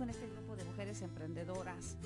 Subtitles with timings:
[0.00, 1.98] con este grupo de mujeres emprendedoras.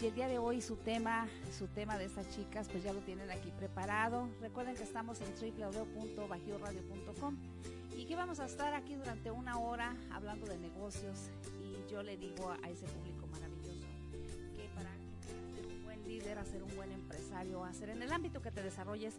[0.00, 1.26] Y el día de hoy su tema,
[1.58, 4.28] su tema de estas chicas, pues ya lo tienen aquí preparado.
[4.40, 7.36] Recuerden que estamos en www.bajioradio.com
[7.96, 11.28] y que vamos a estar aquí durante una hora hablando de negocios
[11.60, 13.88] y yo le digo a ese público maravilloso
[14.54, 14.90] que para
[15.56, 18.52] ser un buen líder, a ser un buen empresario, a ser en el ámbito que
[18.52, 19.16] te desarrolles,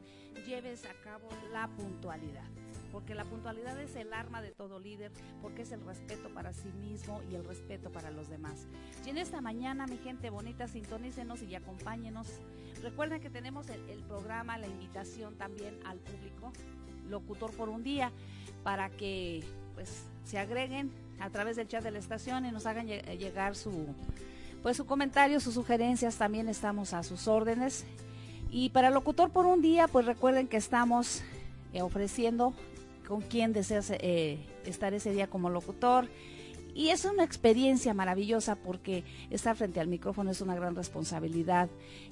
[0.47, 2.47] lleves a cabo la puntualidad.
[2.91, 5.11] Porque la puntualidad es el arma de todo líder,
[5.41, 8.67] porque es el respeto para sí mismo y el respeto para los demás.
[9.05, 12.27] Y en esta mañana, mi gente bonita, sintonícenos y acompáñenos.
[12.81, 16.51] Recuerden que tenemos el, el programa, la invitación también al público,
[17.07, 18.11] locutor por un día,
[18.63, 19.43] para que
[19.73, 23.93] pues se agreguen a través del chat de la estación y nos hagan llegar su
[24.61, 27.83] pues su comentario, sus sugerencias, también estamos a sus órdenes.
[28.51, 31.23] Y para locutor por un día, pues recuerden que estamos
[31.73, 32.53] eh, ofreciendo
[33.11, 36.07] con quien deseas eh, estar ese día como locutor.
[36.73, 41.67] Y es una experiencia maravillosa porque estar frente al micrófono es una gran responsabilidad,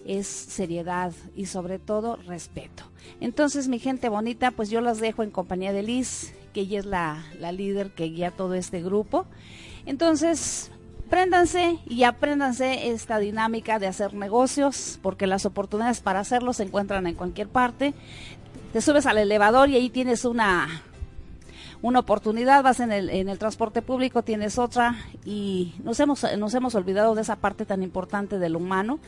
[0.06, 2.84] es seriedad y sobre todo respeto.
[3.22, 6.86] Entonces, mi gente bonita, pues yo las dejo en compañía de Liz, que ella es
[6.86, 9.26] la, la líder que guía todo este grupo.
[9.86, 10.70] Entonces,
[11.10, 17.08] Préndanse y apréndanse esta dinámica de hacer negocios, porque las oportunidades para hacerlo se encuentran
[17.08, 17.96] en cualquier parte.
[18.74, 20.84] Te subes al elevador y ahí tienes una,
[21.82, 27.16] una oportunidad, vas en el, transporte público, tienes otra, y nos hemos, nos hemos olvidado
[27.16, 29.00] de esa parte tan importante del humano,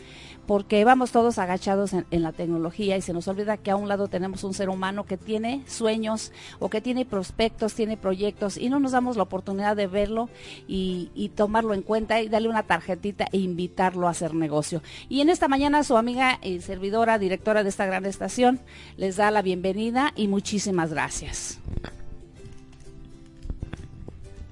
[0.48, 3.88] porque vamos todos agachados en, en, la tecnología y se nos olvida que a un
[3.88, 8.70] lado tenemos un ser humano que tiene sueños o que tiene prospectos, tiene proyectos y
[8.70, 10.30] no nos damos la oportunidad de verlo
[10.68, 14.82] y, y tomarlo en cuenta y darle una tarjetita e invitarlo a hacer negocio.
[15.09, 18.59] Y en esta mañana su amiga y servidora, directora de esta gran estación,
[18.98, 21.59] les da la bienvenida y muchísimas gracias.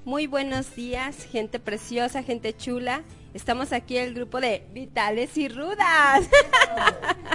[0.06, 3.02] Muy buenos días, gente preciosa, gente chula.
[3.34, 6.26] Estamos aquí el grupo de Vitales y Rudas.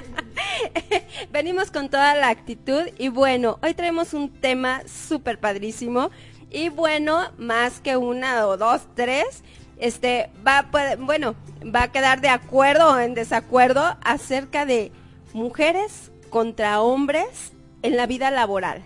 [1.32, 6.10] Venimos con toda la actitud y bueno, hoy traemos un tema súper padrísimo
[6.50, 9.44] y bueno, más que una o dos, tres,
[9.78, 10.68] este va
[10.98, 14.92] bueno, va a quedar de acuerdo o en desacuerdo acerca de
[15.34, 18.82] mujeres contra hombres en la vida laboral.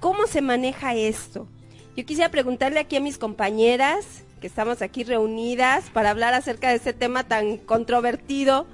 [0.00, 1.46] ¿Cómo se maneja esto?
[2.00, 6.76] Yo quisiera preguntarle aquí a mis compañeras que estamos aquí reunidas para hablar acerca de
[6.76, 8.64] este tema tan controvertido.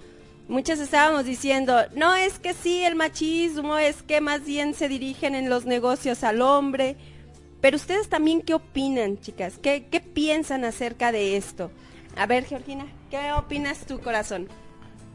[0.47, 5.35] Muchas estábamos diciendo, no es que sí, el machismo es que más bien se dirigen
[5.35, 6.95] en los negocios al hombre.
[7.61, 9.59] Pero ustedes también, ¿qué opinan, chicas?
[9.61, 11.73] ¿Qué, qué piensan acerca de esto?
[12.17, 14.47] A ver, Georgina, ¿qué opinas tu corazón?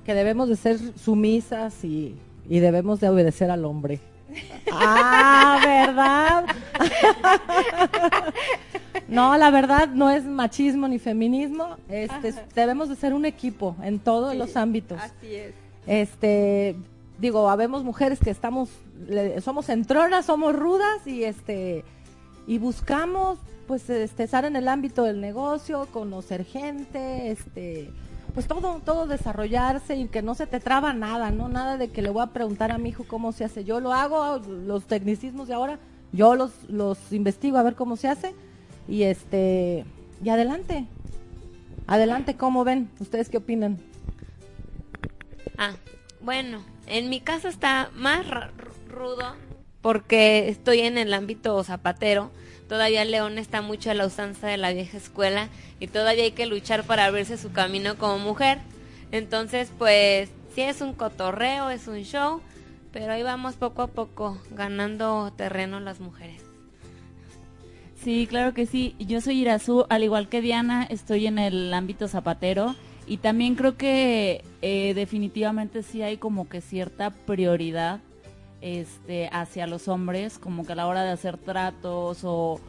[0.06, 2.18] Que debemos de ser sumisas y,
[2.50, 4.02] y debemos de obedecer al hombre.
[4.72, 6.46] Ah, ¿verdad?
[9.08, 11.78] no, la verdad no es machismo ni feminismo.
[11.90, 15.00] Este, debemos de ser un equipo en todos sí, los ámbitos.
[15.00, 15.54] Así es.
[15.88, 16.76] Este,
[17.20, 18.70] digo, habemos mujeres que estamos,
[19.44, 21.84] somos entronas, somos rudas y este,
[22.48, 27.90] y buscamos, pues, este, estar en el ámbito del negocio, conocer gente, este,
[28.34, 31.50] pues todo, todo desarrollarse y que no se te traba nada, ¿no?
[31.50, 33.64] Nada de que le voy a preguntar a mi hijo cómo se hace.
[33.64, 35.80] Yo lo hago, los tecnicismos de ahora,
[36.12, 38.34] yo los, los investigo a ver cómo se hace
[38.88, 39.86] y este,
[40.24, 40.86] y adelante.
[41.88, 42.90] Adelante, ¿cómo ven?
[43.00, 43.80] ¿Ustedes qué opinan?
[45.58, 45.74] Ah,
[46.22, 48.26] bueno, en mi caso está más
[48.88, 49.36] rudo
[49.82, 52.32] porque estoy en el ámbito zapatero.
[52.72, 55.50] Todavía León está mucho a la usanza de la vieja escuela
[55.82, 58.60] y todavía hay que luchar para abrirse su camino como mujer.
[59.12, 62.40] Entonces, pues, sí es un cotorreo, es un show,
[62.94, 66.42] pero ahí vamos poco a poco ganando terreno las mujeres.
[68.02, 68.96] Sí, claro que sí.
[69.00, 73.76] Yo soy Irazú, al igual que Diana, estoy en el ámbito zapatero y también creo
[73.76, 78.00] que eh, definitivamente sí hay como que cierta prioridad
[78.62, 82.60] este, hacia los hombres, como que a la hora de hacer tratos o,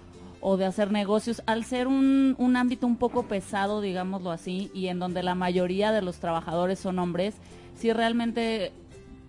[0.56, 4.98] de hacer negocios, al ser un, un ámbito un poco pesado, digámoslo así, y en
[4.98, 7.36] donde la mayoría de los trabajadores son hombres,
[7.76, 8.72] sí realmente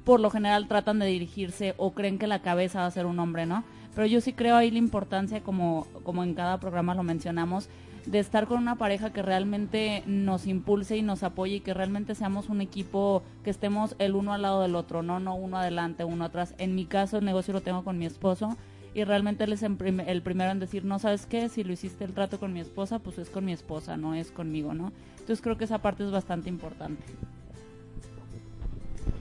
[0.04, 3.20] por lo general tratan de dirigirse o creen que la cabeza va a ser un
[3.20, 3.64] hombre, ¿no?
[3.96, 7.70] Pero yo sí creo ahí la importancia, como, como en cada programa lo mencionamos,
[8.06, 12.16] de estar con una pareja que realmente nos impulse y nos apoye y que realmente
[12.16, 16.04] seamos un equipo que estemos el uno al lado del otro, no no uno adelante,
[16.04, 16.54] uno atrás.
[16.58, 18.58] En mi caso el negocio lo tengo con mi esposo
[18.94, 19.76] y realmente él es el
[20.22, 23.18] primero en decir, no sabes qué, si lo hiciste el trato con mi esposa, pues
[23.18, 24.92] es con mi esposa, no es conmigo, ¿no?
[25.14, 27.02] Entonces creo que esa parte es bastante importante.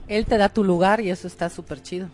[0.07, 2.09] Él te da tu lugar y eso está súper chido.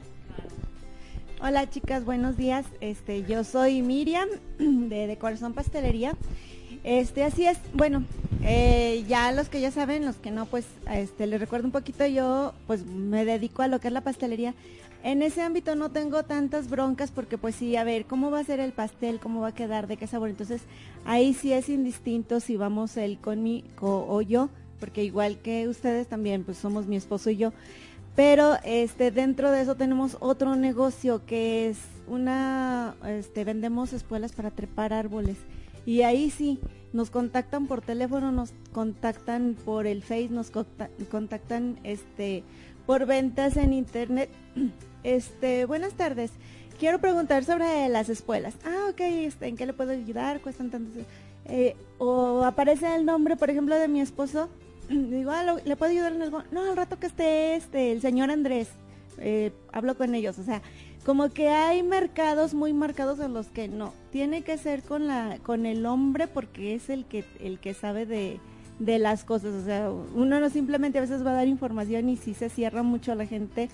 [1.41, 2.65] Hola chicas, buenos días.
[2.81, 4.27] Este, yo soy Miriam
[4.59, 6.13] de, de Corazón Pastelería.
[6.83, 7.57] Este, así es.
[7.73, 8.03] Bueno,
[8.43, 12.05] eh, ya los que ya saben, los que no, pues, este, les recuerdo un poquito.
[12.05, 14.53] Yo, pues, me dedico a lo que es la pastelería.
[15.03, 18.43] En ese ámbito no tengo tantas broncas porque, pues, sí, a ver, cómo va a
[18.43, 20.29] ser el pastel, cómo va a quedar, de qué sabor.
[20.29, 20.61] Entonces,
[21.05, 24.49] ahí sí es indistinto si vamos él conmigo o yo,
[24.79, 27.53] porque igual que ustedes también, pues, somos mi esposo y yo.
[28.15, 31.77] Pero este dentro de eso tenemos otro negocio que es
[32.07, 35.37] una este vendemos espuelas para trepar árboles
[35.85, 36.59] y ahí sí
[36.93, 42.43] nos contactan por teléfono, nos contactan por el Face, nos contactan este
[42.85, 44.29] por ventas en internet.
[45.01, 46.29] Este, buenas tardes.
[46.77, 48.55] Quiero preguntar sobre las espuelas.
[48.65, 50.41] Ah, ok, este, ¿en qué le puedo ayudar?
[50.41, 51.05] Cuestan tantos.
[51.45, 54.49] Eh, o aparece el nombre, por ejemplo, de mi esposo
[54.89, 56.43] digo, ah, ¿le puedo ayudar en algo?
[56.51, 58.69] No, al rato que esté este, el señor Andrés,
[59.19, 60.61] eh, hablo con ellos, o sea,
[61.09, 65.39] como que hay mercados muy marcados en los que no, tiene que ser con la,
[65.41, 68.39] con el hombre porque es el que, el que sabe de,
[68.77, 72.15] de las cosas, o sea, uno no simplemente a veces va a dar información y
[72.15, 73.69] si se cierra mucho a la gente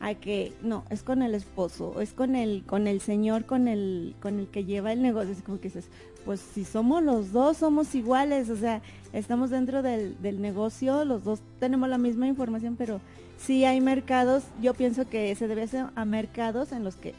[0.00, 4.16] a que no, es con el esposo, es con el, con el señor, con el,
[4.20, 5.88] con el que lleva el negocio, es como que dices,
[6.24, 8.82] pues si somos los dos, somos iguales, o sea,
[9.12, 13.00] estamos dentro del, negocio, los dos tenemos la misma información, pero
[13.40, 17.14] sí hay mercados, yo pienso que se debe hacer a mercados en los que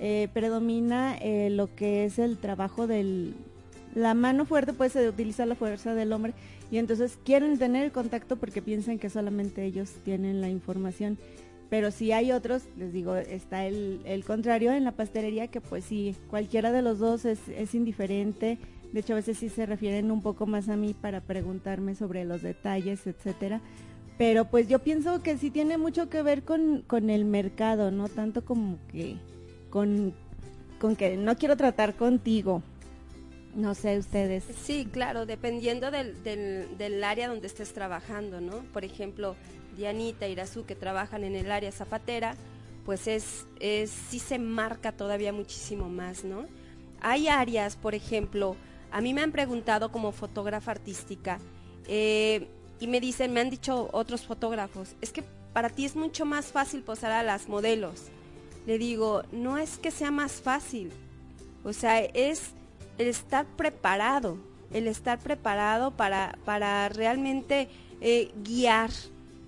[0.00, 3.34] eh, predomina eh, lo que es el trabajo del,
[3.94, 6.34] la mano fuerte, pues se utiliza la fuerza del hombre
[6.70, 11.18] y entonces quieren tener el contacto porque piensan que solamente ellos tienen la información.
[11.68, 16.14] Pero si hay otros, les digo, está el, contrario en la pastelería que pues sí,
[16.28, 18.58] cualquiera de los dos es, es indiferente.
[18.92, 22.26] De hecho, a veces sí se refieren un poco más a mí para preguntarme sobre
[22.26, 23.62] los detalles, etcétera.
[24.22, 28.06] Pero pues yo pienso que sí tiene mucho que ver con, con el mercado, no
[28.06, 29.16] tanto como que
[29.68, 30.14] con,
[30.78, 32.62] con que no quiero tratar contigo.
[33.56, 34.44] No sé ustedes.
[34.62, 38.58] Sí, claro, dependiendo del, del, área donde estés trabajando, ¿no?
[38.72, 39.34] Por ejemplo,
[39.76, 42.36] Dianita, Irazú, que trabajan en el área zapatera,
[42.84, 46.46] pues es, es sí se marca todavía muchísimo más, ¿no?
[47.00, 48.54] Hay áreas, por ejemplo,
[48.92, 51.40] a mí me han preguntado como fotógrafa artística
[51.88, 52.46] eh,
[52.82, 55.22] y me dicen, me han dicho otros fotógrafos, es que
[55.52, 58.06] para ti es mucho más fácil posar a las modelos.
[58.66, 60.90] Le digo, no es que sea más fácil,
[61.62, 62.54] o sea, es
[62.98, 64.36] el estar preparado,
[64.72, 67.68] el estar preparado para, para realmente
[68.00, 68.90] eh, guiar,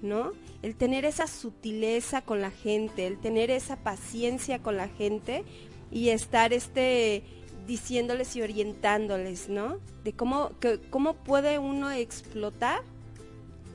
[0.00, 0.30] ¿no?
[0.62, 5.42] El tener esa sutileza con la gente, el tener esa paciencia con la gente
[5.90, 7.24] y estar este
[7.66, 9.80] diciéndoles y orientándoles, ¿no?
[10.04, 10.52] De cómo,
[10.90, 12.93] cómo puede uno explotar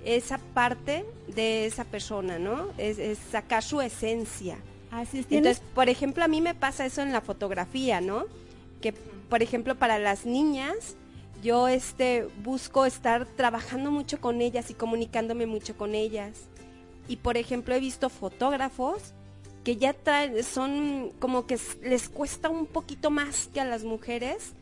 [0.06, 2.70] esa parte de esa persona, ¿no?
[2.78, 4.58] Es, sacar su esencia.
[4.92, 5.28] Así es.
[5.30, 8.26] Entonces, por ejemplo, a mí me pasa eso en la fotografía, ¿no?
[8.82, 10.96] Que, por ejemplo, para las niñas,
[11.42, 16.50] yo este busco estar trabajando mucho con ellas y comunicándome mucho con ellas.
[17.08, 19.14] Y por ejemplo he visto fotógrafos
[19.64, 24.54] que ya traen, son como que les cuesta un poquito más que a las mujeres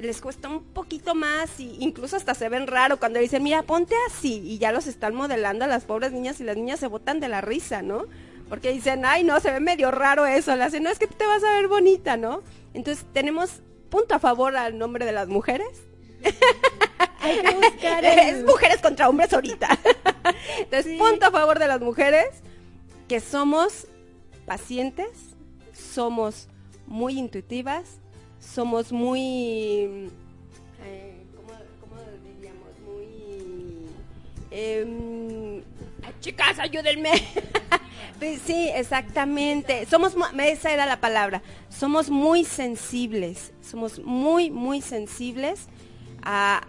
[0.00, 3.94] les cuesta un poquito más y incluso hasta se ven raro cuando dicen, mira, ponte
[4.08, 7.20] así y ya los están modelando a las pobres niñas y las niñas se botan
[7.20, 8.06] de la risa, ¿no?
[8.48, 11.26] Porque dicen, ay, no, se ve medio raro eso, le hacen, no, es que te
[11.26, 12.42] vas a ver bonita, ¿no?
[12.74, 15.68] Entonces tenemos punto a favor al nombre de las mujeres.
[17.20, 19.78] Hay que buscar Es mujeres contra hombres ahorita.
[20.58, 22.28] Entonces, punto a favor de las mujeres,
[23.08, 23.86] que somos
[24.46, 25.10] pacientes,
[25.72, 26.48] somos
[26.86, 27.99] muy intuitivas,
[28.40, 30.10] somos muy...
[30.84, 32.68] eh, ¿cómo, cómo diríamos?
[32.86, 33.86] Muy...
[34.50, 35.62] em,
[36.20, 37.10] chicas, ayúdenme.
[38.18, 39.86] Pues sí, exactamente.
[39.86, 41.40] Somos, esa era la palabra.
[41.70, 43.50] Somos muy sensibles.
[43.62, 45.68] Somos muy, muy sensibles
[46.22, 46.60] a,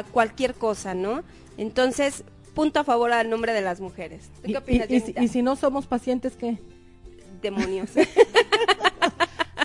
[0.00, 1.22] a cualquier cosa, ¿no?
[1.58, 2.24] Entonces,
[2.56, 4.30] punto a favor al nombre de las mujeres.
[4.42, 6.58] ¿Tú Y, qué opinas, y- y si no somos pacientes, ¿qué?
[7.40, 7.90] Demonios.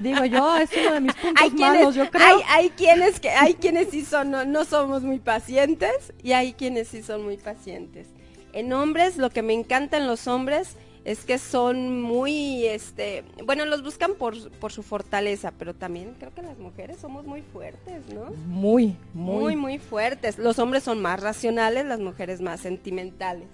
[0.01, 2.25] Digo yo, es uno de mis puntos hay quienes, yo creo.
[2.25, 6.53] hay, hay quienes que, hay quienes sí son, no, no somos muy pacientes y hay
[6.53, 8.07] quienes sí son muy pacientes.
[8.53, 13.65] En hombres, lo que me encanta en los hombres es que son muy, este, bueno,
[13.65, 18.07] los buscan por, por su fortaleza, pero también creo que las mujeres somos muy fuertes,
[18.13, 18.25] ¿no?
[18.45, 19.55] Muy, Muy, muy.
[19.55, 20.37] muy fuertes.
[20.37, 23.47] Los hombres son más racionales, las mujeres más sentimentales.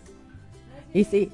[0.93, 1.29] Y sí,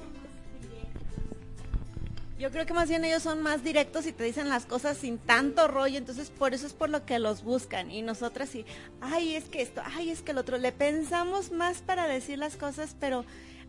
[2.44, 5.16] Yo creo que más bien ellos son más directos y te dicen las cosas sin
[5.16, 7.90] tanto rollo, entonces por eso es por lo que los buscan.
[7.90, 8.66] Y nosotras sí,
[9.00, 10.58] ay, es que esto, ay, es que el otro.
[10.58, 13.24] Le pensamos más para decir las cosas, pero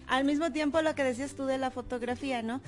[0.07, 2.59] al mismo tiempo lo que decías tú de la fotografía, ¿no?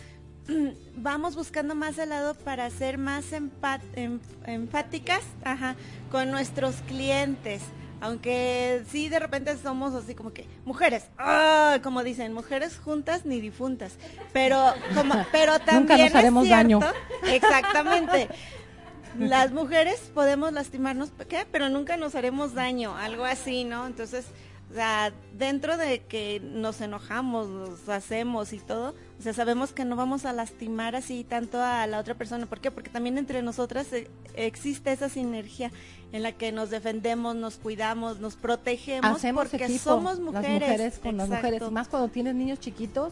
[0.96, 5.76] Vamos buscando más el lado para ser más empat- em- enfáticas ajá,
[6.10, 7.62] con nuestros clientes.
[8.00, 11.80] Aunque sí de repente somos así como que mujeres, ¡ah!
[11.82, 13.98] como dicen, mujeres juntas ni difuntas.
[14.34, 16.80] Pero como pero también nos haremos es cierto, daño.
[17.24, 18.30] Exactamente.
[19.20, 21.48] Las mujeres podemos lastimarnos, ¿qué?
[21.51, 23.88] Pero nunca nos haremos daño, algo así, ¿no?
[23.88, 24.27] Entonces,
[24.70, 29.84] o sea, dentro de que nos enojamos, nos hacemos y todo, o sea, sabemos que
[29.86, 32.46] no vamos a lastimar así tanto a la otra persona.
[32.46, 32.70] ¿Por qué?
[32.72, 35.72] Porque también entre nosotras eh, existe esa sinergia
[36.14, 40.44] en la que nos defendemos, nos cuidamos, nos protegemos hacemos porque equipo, somos mujeres.
[40.62, 43.12] las mujeres con las mujeres, más cuando tienes niños chiquitos.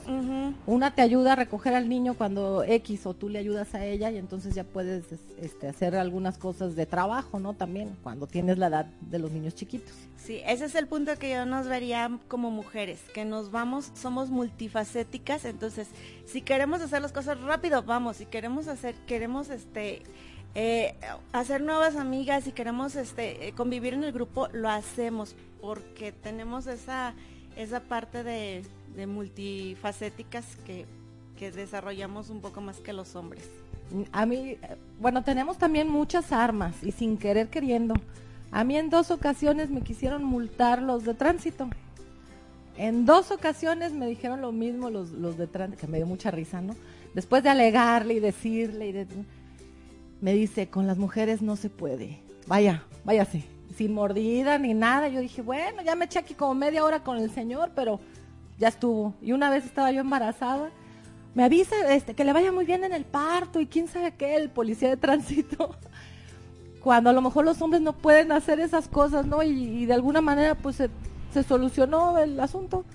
[0.65, 4.11] Una te ayuda a recoger al niño cuando X o tú le ayudas a ella
[4.11, 7.53] y entonces ya puedes es- este, hacer algunas cosas de trabajo, ¿no?
[7.53, 9.91] También cuando tienes la edad de los niños chiquitos.
[10.15, 14.29] Sí, ese es el punto que yo nos vería como mujeres, que nos vamos, somos
[14.29, 15.87] multifacéticas, entonces
[16.25, 20.03] si queremos hacer las cosas rápido, vamos, si queremos hacer, queremos este
[20.55, 20.95] eh,
[21.33, 26.67] hacer nuevas amigas y queremos este eh, convivir en el grupo, lo hacemos, porque tenemos
[26.67, 27.13] esa,
[27.57, 28.63] esa parte de,
[28.95, 30.85] de multifacéticas que,
[31.37, 33.43] que desarrollamos un poco más que los hombres.
[34.11, 34.57] A mí,
[34.99, 37.93] bueno, tenemos también muchas armas y sin querer queriendo.
[38.51, 41.69] A mí en dos ocasiones me quisieron multar los de tránsito.
[42.77, 46.29] En dos ocasiones me dijeron lo mismo los, los de tránsito, que me dio mucha
[46.31, 46.75] risa, ¿no?
[47.13, 49.07] Después de alegarle y decirle, y de-
[50.21, 52.19] me dice, con las mujeres no se puede.
[52.47, 53.43] Vaya, váyase.
[53.77, 55.07] Sin mordida ni nada.
[55.07, 57.99] Yo dije, bueno, ya me eché aquí como media hora con el señor, pero
[58.57, 59.13] ya estuvo.
[59.21, 60.69] Y una vez estaba yo embarazada.
[61.33, 64.35] Me avisa este, que le vaya muy bien en el parto y quién sabe qué,
[64.35, 65.75] el policía de tránsito.
[66.81, 69.43] Cuando a lo mejor los hombres no pueden hacer esas cosas, ¿no?
[69.43, 70.81] Y, y de alguna manera pues
[71.35, 72.85] se solucionó el asunto.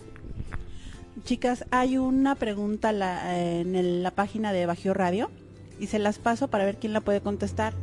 [1.25, 5.30] Chicas, hay una pregunta la- en el- la página de Bajío Radio
[5.78, 7.75] y se las paso para ver quién la puede contestar.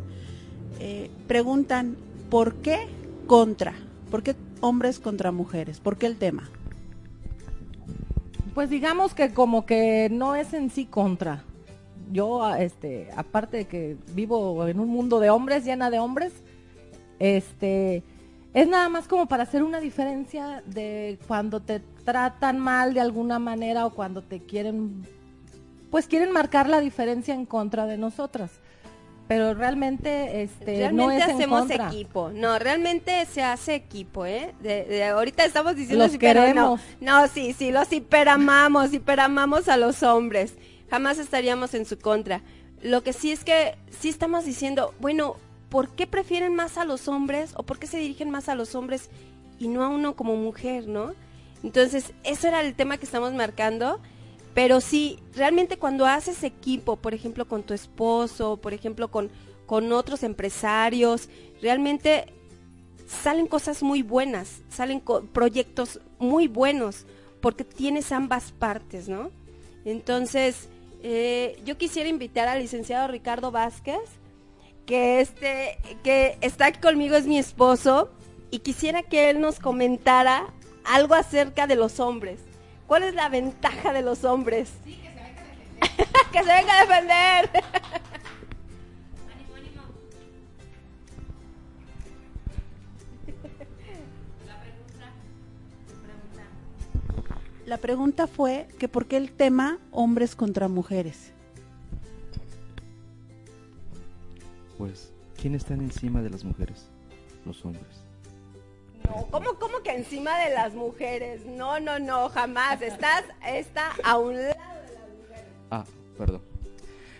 [0.79, 1.95] Eh, preguntan,
[2.31, 2.87] ¿por qué
[3.27, 3.75] contra?
[4.09, 5.79] ¿Por qué hombres contra mujeres?
[5.79, 6.49] ¿Por qué el tema?
[8.55, 11.43] Pues digamos que como que no es en sí contra.
[12.11, 16.33] Yo, a- este, aparte de que vivo en un mundo de hombres, llena de hombres,
[17.19, 18.01] este,
[18.61, 23.37] es nada más como para hacer una diferencia de cuando te tratan mal de alguna
[23.37, 25.03] manera o cuando te quieren,
[25.91, 28.49] pues quieren marcar la diferencia en contra de nosotras.
[29.27, 31.87] Pero realmente, este, realmente no es en hacemos contra.
[31.87, 32.31] equipo.
[32.33, 34.55] No, realmente se hace equipo, ¿eh?
[34.61, 36.81] De, de- ahorita estamos diciendo Los pero queremos.
[37.01, 40.53] No, no, sí, sí, los hiperamamos, hiperamamos a los hombres.
[40.89, 42.41] Jamás estaríamos en su contra.
[42.81, 45.35] Lo que sí es que sí estamos diciendo, bueno,
[45.69, 48.75] ¿por qué prefieren más a los hombres o por qué se dirigen más a los
[48.75, 49.09] hombres
[49.59, 51.13] y no a uno como mujer, no?
[51.63, 53.99] Entonces, eso era el tema que estamos marcando.
[54.53, 59.29] Pero sí, realmente cuando haces equipo, por ejemplo, con tu esposo, por ejemplo, con,
[59.67, 61.29] con otros empresarios,
[61.61, 62.33] realmente
[63.07, 67.05] salen cosas muy buenas, salen proyectos muy buenos,
[67.39, 69.29] porque tienes ambas partes, ¿no?
[69.85, 70.69] Entonces,
[71.03, 73.99] eh, yo quisiera invitar al licenciado Ricardo Vázquez.
[74.87, 78.09] Que este que está aquí conmigo es mi esposo
[78.49, 80.47] y quisiera que él nos comentara
[80.85, 82.39] algo acerca de los hombres.
[82.87, 84.71] ¿Cuál es la ventaja de los hombres?
[86.31, 87.49] que se venga a defender.
[97.65, 101.33] La pregunta fue que por qué el tema hombres contra mujeres.
[104.77, 106.89] Pues, ¿quién están encima de las mujeres?
[107.45, 108.03] Los hombres.
[109.05, 111.45] No, ¿cómo, cómo que encima de las mujeres?
[111.45, 112.81] No, no, no, jamás.
[112.81, 115.45] Estás, está a un lado de las mujeres.
[115.71, 115.85] Ah,
[116.17, 116.41] perdón.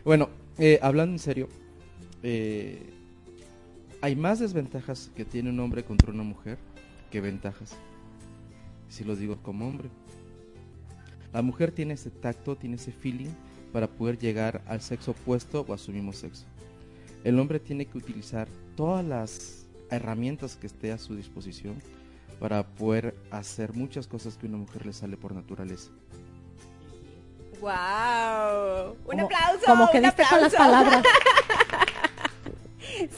[0.03, 1.49] Bueno, eh, hablando en serio,
[2.23, 2.93] eh,
[4.01, 6.57] hay más desventajas que tiene un hombre contra una mujer
[7.11, 7.75] que ventajas.
[8.89, 9.89] Si lo digo como hombre.
[11.33, 13.29] La mujer tiene ese tacto, tiene ese feeling
[13.73, 16.45] para poder llegar al sexo opuesto o a su mismo sexo.
[17.23, 21.81] El hombre tiene que utilizar todas las herramientas que esté a su disposición
[22.39, 25.89] para poder hacer muchas cosas que a una mujer le sale por naturaleza.
[27.59, 28.91] ¡Wow!
[28.91, 29.65] Un Como- aplauso.
[29.65, 30.57] Como que un diste con las aplauso.
[30.57, 31.03] palabras.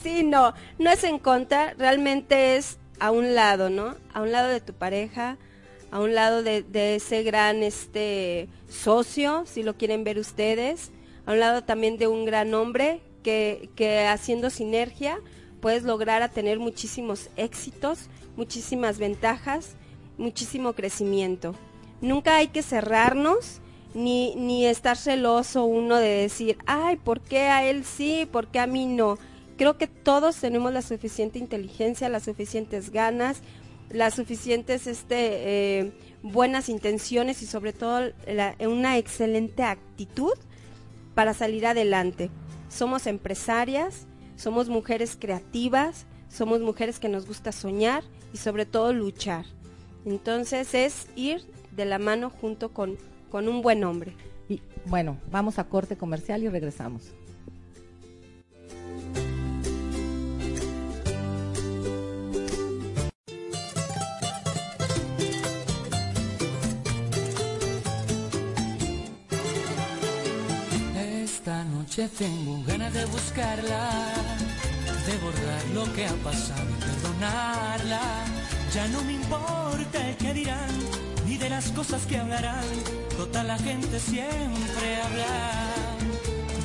[0.02, 3.94] Sí, no, no es en contra, realmente es a un lado, ¿no?
[4.12, 5.38] A un lado de tu pareja,
[5.90, 10.90] a un lado de, de ese gran este socio, si lo quieren ver ustedes,
[11.24, 15.20] a un lado también de un gran hombre que, haciendo sinergia
[15.60, 19.74] puedes lograr a tener muchísimos éxitos, muchísimas ventajas,
[20.16, 21.54] muchísimo crecimiento.
[22.00, 23.60] Nunca hay que cerrarnos
[23.92, 28.26] ni, ni estar celoso uno de decir, ay, ¿por qué a él sí?
[28.30, 29.18] ¿Por qué a mí no?
[29.58, 33.42] Creo que todos tenemos la suficiente inteligencia, las suficientes ganas,
[33.90, 38.12] las suficientes este, eh, buenas intenciones y sobre todo
[38.60, 40.32] una excelente actitud
[41.14, 42.30] para salir adelante.
[42.70, 49.44] Somos empresarias, somos mujeres creativas, somos mujeres que nos gusta soñar y sobre todo luchar.
[50.06, 52.96] Entonces es ir de la mano junto con,
[53.30, 54.14] con un buen hombre.
[54.48, 57.12] Y bueno, vamos a corte comercial y regresamos.
[71.90, 73.90] Noche tengo ganas de buscarla,
[75.06, 78.00] de borrar lo que ha pasado y perdonarla.
[78.72, 80.70] Ya no me importa el que dirán,
[81.26, 82.64] ni de las cosas que hablarán.
[83.16, 85.74] Toda la gente siempre habla.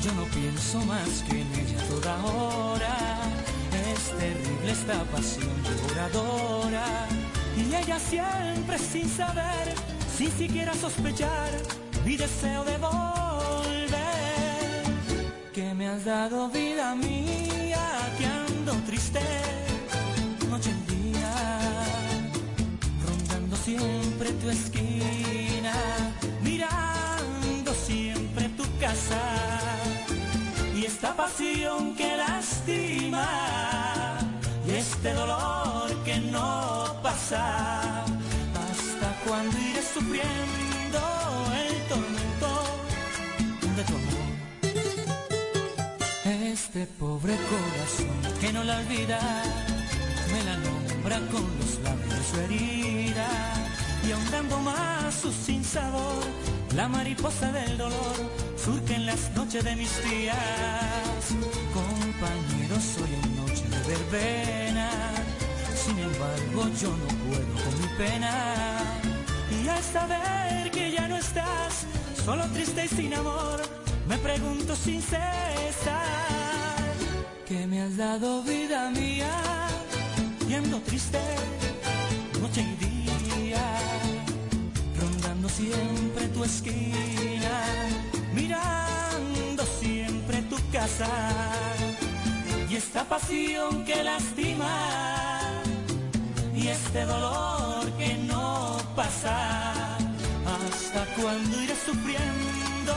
[0.00, 2.96] Yo no pienso más que en ella toda hora.
[3.92, 7.08] Es terrible esta pasión devoradora.
[7.56, 9.74] Y ella siempre sin saber,
[10.16, 11.50] sin siquiera sospechar,
[12.04, 13.05] mi deseo de volver.
[15.56, 19.22] Que me has dado vida mía, que ando triste,
[20.50, 21.32] noche y día,
[23.06, 25.72] rondando siempre tu esquina,
[26.42, 29.22] mirando siempre tu casa.
[30.74, 33.26] Y esta pasión que lastima,
[34.68, 38.04] y este dolor que no pasa,
[38.68, 41.00] hasta cuando iré sufriendo
[41.64, 42.50] el tormento
[43.74, 44.25] de tu amor.
[46.76, 49.18] Este pobre corazón que no la olvida,
[50.30, 53.28] me la nombra con los labios su herida
[54.06, 56.22] y ahondando más su sinsabor,
[56.74, 58.16] la mariposa del dolor
[58.62, 60.36] surge en las noches de mis días.
[61.72, 64.90] Compañeros, soy en noche de verbena,
[65.82, 68.32] sin embargo yo no puedo con mi pena.
[69.64, 71.86] Y al saber que ya no estás,
[72.22, 73.62] solo triste y sin amor,
[74.06, 76.45] me pregunto sin cesar,
[77.46, 79.30] que me has dado vida mía,
[80.48, 81.20] y ando triste,
[82.40, 83.64] noche y día,
[85.00, 87.56] rondando siempre tu esquina,
[88.34, 91.08] mirando siempre tu casa,
[92.68, 95.40] y esta pasión que lastima,
[96.52, 99.96] y este dolor que no pasa.
[100.46, 102.94] ¿Hasta cuando iré sufriendo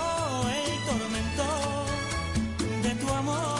[0.59, 1.47] el tormento
[2.83, 3.58] de tu amor?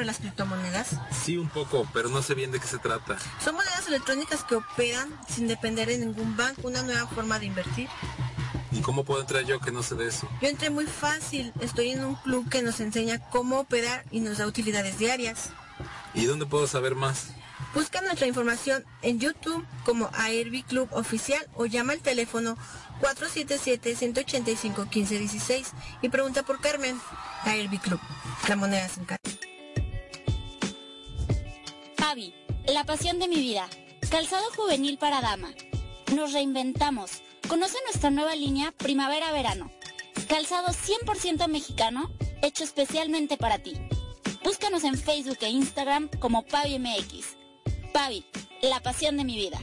[0.00, 0.96] Sobre las criptomonedas?
[1.10, 3.18] Sí, un poco, pero no sé bien de qué se trata.
[3.44, 7.86] Son monedas electrónicas que operan sin depender de ningún banco, una nueva forma de invertir.
[8.72, 10.26] ¿Y cómo puedo entrar yo que no sé de eso?
[10.40, 14.38] Yo entré muy fácil, estoy en un club que nos enseña cómo operar y nos
[14.38, 15.50] da utilidades diarias.
[16.14, 17.32] ¿Y dónde puedo saber más?
[17.74, 22.56] Busca nuestra información en YouTube como AIRB Club Oficial o llama al teléfono
[23.02, 25.66] 477-185-1516
[26.00, 26.98] y pregunta por Carmen.
[27.44, 28.00] AIRB Club,
[28.48, 29.49] la moneda sin cargo.
[32.72, 33.68] La pasión de mi vida.
[34.10, 35.52] Calzado juvenil para dama.
[36.14, 37.22] Nos reinventamos.
[37.48, 39.70] Conoce nuestra nueva línea Primavera-Verano.
[40.28, 42.10] Calzado 100% mexicano,
[42.42, 43.72] hecho especialmente para ti.
[44.44, 47.36] Búscanos en Facebook e Instagram como Pavi MX.
[47.92, 48.24] Pavi,
[48.62, 49.58] la pasión de mi vida.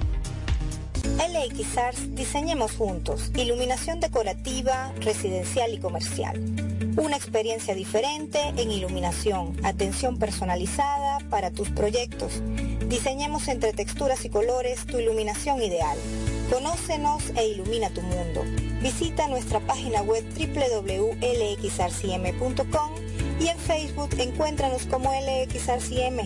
[1.05, 3.31] LX Arts Diseñemos Juntos.
[3.37, 6.39] Iluminación decorativa, residencial y comercial.
[6.97, 9.57] Una experiencia diferente en iluminación.
[9.65, 12.43] Atención personalizada para tus proyectos.
[12.89, 15.99] Diseñemos entre texturas y colores tu iluminación ideal.
[16.51, 18.43] Conócenos e ilumina tu mundo.
[18.81, 21.09] Visita nuestra página web www.lxrcm.com
[23.41, 26.19] y en Facebook encuéntranos como LXRCM.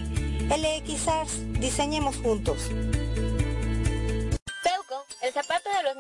[0.49, 2.71] LX Arts Diseñemos Juntos.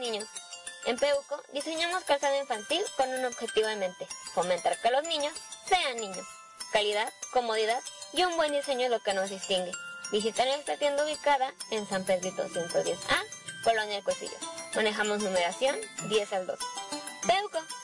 [0.05, 5.33] En Peuco diseñamos calzado infantil con un objetivo en mente, fomentar que los niños
[5.69, 6.27] sean niños.
[6.73, 7.81] Calidad, comodidad
[8.12, 9.71] y un buen diseño es lo que nos distingue.
[10.11, 13.25] Visita nuestra tienda ubicada en San Pedrito 110A,
[13.62, 14.37] Colonia El Cuecillo.
[14.75, 15.77] Manejamos numeración
[16.09, 16.59] 10 al 2.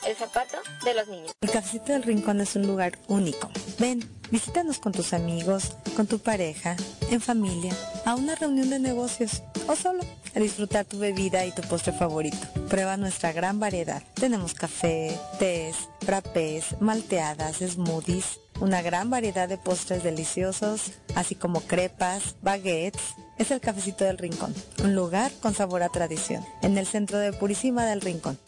[0.09, 1.31] El zapato de los niños.
[1.41, 3.49] El Cafecito del Rincón es un lugar único.
[3.77, 6.75] Ven, visítanos con tus amigos, con tu pareja,
[7.11, 7.75] en familia,
[8.05, 10.03] a una reunión de negocios o solo
[10.35, 12.39] a disfrutar tu bebida y tu postre favorito.
[12.69, 14.01] Prueba nuestra gran variedad.
[14.15, 22.35] Tenemos café, tés, frappés, malteadas, smoothies, una gran variedad de postres deliciosos, así como crepas,
[22.41, 23.13] baguettes.
[23.37, 27.31] Es el Cafecito del Rincón, un lugar con sabor a tradición, en el centro de
[27.31, 28.39] Purísima del Rincón.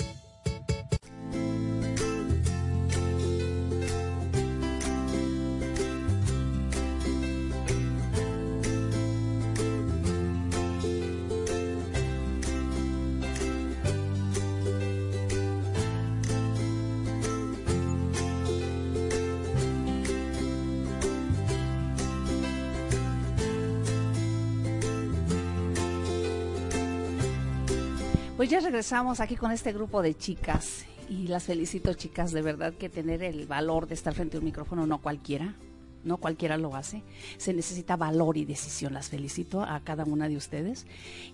[28.63, 33.23] Regresamos aquí con este grupo de chicas y las felicito chicas, de verdad que tener
[33.23, 35.55] el valor de estar frente a un micrófono no cualquiera,
[36.03, 37.01] no cualquiera lo hace,
[37.37, 40.85] se necesita valor y decisión, las felicito a cada una de ustedes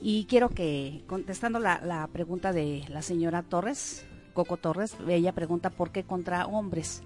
[0.01, 5.91] y quiero que contestando la, pregunta de la señora Torres, Coco Torres, ella pregunta por
[5.91, 7.03] qué contra hombres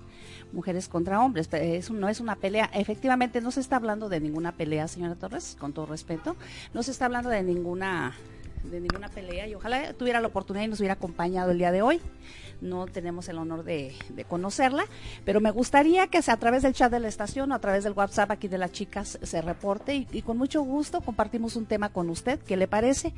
[0.54, 1.50] mujeres contra hombres.
[1.52, 2.70] Eso no es una pelea.
[2.74, 6.36] Efectivamente, no se está hablando de ninguna pelea, señora Torres, con todo respeto.
[6.74, 8.14] No se está hablando de ninguna
[8.64, 11.82] de ninguna pelea y ojalá tuviera la oportunidad y nos hubiera acompañado el día de
[11.82, 12.02] hoy
[12.62, 13.94] no tenemos el honor de,
[14.28, 14.86] conocerla,
[15.26, 17.94] pero me gustaría que a través del chat de la estación o a través del
[17.94, 22.10] WhatsApp aquí de las chicas se reporte y, con mucho gusto compartimos un tema con
[22.10, 22.40] usted.
[22.40, 23.14] ¿Qué le parece?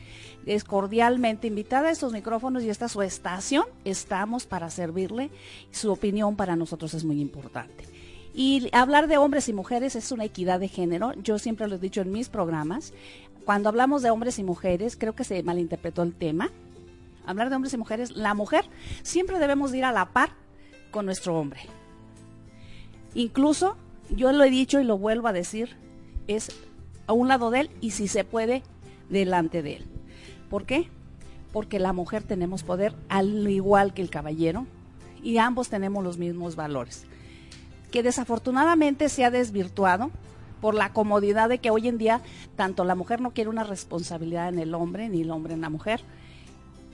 [0.45, 3.65] Es cordialmente invitada a estos micrófonos y esta es su estación.
[3.83, 5.29] Estamos para servirle.
[5.71, 7.83] Su opinión para nosotros es muy importante.
[8.33, 11.13] Y hablar de hombres y mujeres es una equidad de género.
[11.21, 12.93] Yo siempre lo he dicho en mis programas.
[13.45, 16.49] Cuando hablamos de hombres y mujeres, creo que se malinterpretó el tema
[17.25, 18.65] hablar de hombres y mujeres, la mujer
[19.01, 20.31] siempre debemos ir a la par
[20.91, 21.61] con nuestro hombre.
[23.13, 23.77] Incluso,
[24.09, 25.75] yo lo he dicho y lo vuelvo a decir,
[26.27, 26.51] es
[27.07, 28.63] a un lado de él y si se puede,
[29.09, 29.85] delante de él.
[30.49, 30.89] ¿Por qué?
[31.51, 34.65] Porque la mujer tenemos poder al igual que el caballero
[35.21, 37.05] y ambos tenemos los mismos valores.
[37.91, 40.09] Que desafortunadamente se ha desvirtuado
[40.63, 42.21] por la comodidad de que hoy en día
[42.55, 45.69] tanto la mujer no quiere una responsabilidad en el hombre ni el hombre en la
[45.69, 45.99] mujer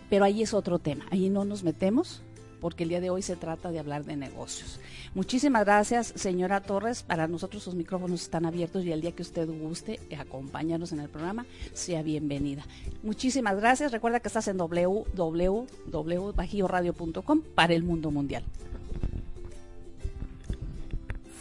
[0.10, 2.24] pero ahí es otro tema, ahí no nos metemos
[2.62, 4.80] porque el día de hoy se trata de hablar de negocios.
[5.14, 7.04] Muchísimas gracias, señora Torres.
[7.04, 11.10] Para nosotros sus micrófonos están abiertos y el día que usted guste acompañarnos en el
[11.10, 12.66] programa, sea bienvenida.
[13.04, 13.92] Muchísimas gracias.
[13.92, 18.44] Recuerda que estás en www.bajioradio.com para el mundo mundial.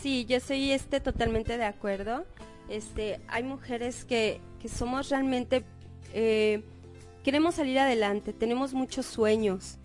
[0.00, 2.24] Sí, yo soy este totalmente de acuerdo.
[2.68, 5.64] Este, hay mujeres que, que somos realmente
[6.12, 6.62] eh,
[7.24, 9.78] queremos salir adelante, tenemos muchos sueños.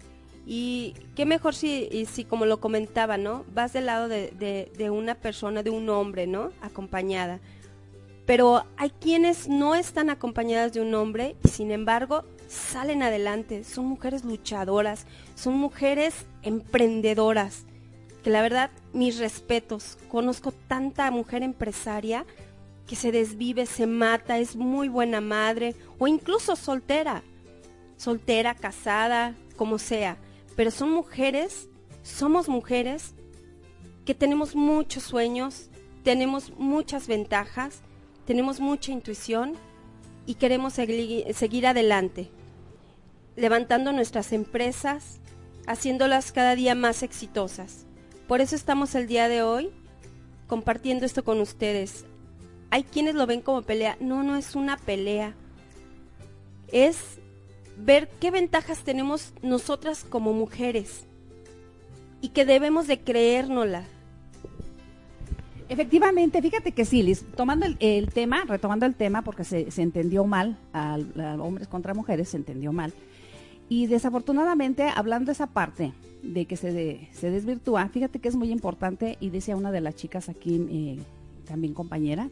[0.45, 3.45] Y qué mejor si, si como lo comentaba, ¿no?
[3.53, 4.31] Vas del lado de,
[4.75, 6.51] de, una persona, de un hombre, ¿no?
[6.61, 7.39] Acompañada.
[8.25, 13.63] Pero hay quienes no están acompañadas de un hombre y sin embargo salen adelante.
[13.63, 17.65] Son mujeres luchadoras, son mujeres emprendedoras.
[18.23, 19.97] Que la verdad, mis respetos.
[20.09, 22.25] Conozco tanta mujer empresaria
[22.87, 27.23] que se desvive, se mata, es muy buena madre o incluso soltera
[28.03, 30.17] soltera, casada, como sea,
[30.55, 31.69] pero son mujeres,
[32.03, 33.15] somos mujeres
[34.05, 35.69] que tenemos muchos sueños,
[36.03, 37.81] tenemos muchas ventajas,
[38.25, 39.53] tenemos mucha intuición
[40.25, 42.29] y queremos seguir, adelante,
[43.35, 45.19] levantando nuestras empresas,
[45.65, 47.85] haciéndolas cada día más exitosas.
[48.33, 49.69] Por eso estamos el día de hoy
[50.47, 52.03] compartiendo esto con ustedes.
[52.71, 53.95] Hay quienes lo ven como pelea.
[53.99, 55.35] No, no es una pelea.
[56.71, 57.19] Es
[57.77, 61.05] ver qué ventajas tenemos nosotras como mujeres
[62.21, 63.83] y que debemos de creérnosla.
[65.69, 70.57] Efectivamente, fíjate que sí, Liz, tomando el, tema, retomando el tema, porque se, entendió mal,
[70.73, 70.97] a,
[71.37, 72.93] hombres contra mujeres se entendió mal.
[73.69, 78.51] Y desafortunadamente, hablando de esa parte de que se, se desvirtúa, fíjate que es muy
[78.51, 80.97] importante, y decía una de las chicas aquí, eh,
[81.45, 82.29] también compañera,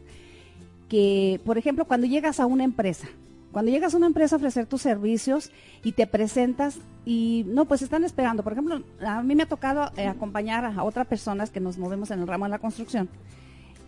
[0.88, 3.06] que, por ejemplo, cuando llegas a una empresa,
[3.52, 5.50] cuando llegas a una empresa a ofrecer tus servicios
[5.84, 8.42] y te presentas y no, pues están esperando.
[8.42, 12.10] Por ejemplo, a mí me ha tocado eh, acompañar a otras personas que nos movemos
[12.10, 13.10] en el ramo de la construcción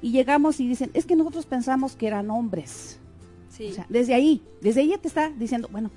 [0.02, 2.98] y llegamos y dicen, es que nosotros pensamos que eran hombres.
[3.48, 3.68] Sí.
[3.70, 5.90] O sea, desde ahí, desde ahí te está diciendo, bueno,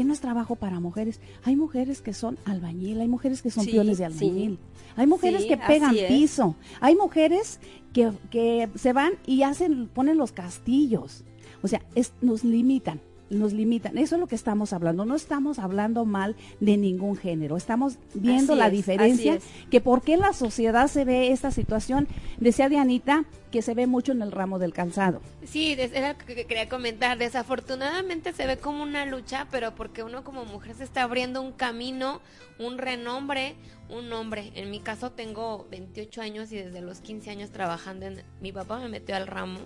[0.00, 1.20] ¿qué no es trabajo para mujeres?
[1.44, 4.58] Hay mujeres que son albañil, hay mujeres que son peones de albañil,
[4.96, 7.60] hay mujeres que pegan piso, hay mujeres
[7.92, 11.26] que, que se van y hacen, ponen los castillos.
[11.60, 13.96] O sea, es, nos limitan nos limitan.
[13.96, 15.04] Eso es lo que estamos hablando.
[15.04, 17.56] No estamos hablando mal de ningún género.
[17.56, 19.38] Estamos viendo la diferencia,
[19.70, 22.08] que por qué en la sociedad se ve esta situación.
[22.38, 25.20] Decía Dianita que se ve mucho en el ramo del calzado.
[25.44, 27.18] Sí, era lo que quería comentar.
[27.18, 31.52] Desafortunadamente se ve como una lucha, pero porque uno como mujer se está abriendo un
[31.52, 32.20] camino,
[32.58, 33.56] un renombre,
[33.88, 34.52] un nombre.
[34.54, 38.22] En mi caso tengo 28 años y desde los 15 años trabajando en...
[38.40, 39.60] Mi papá me metió al ramo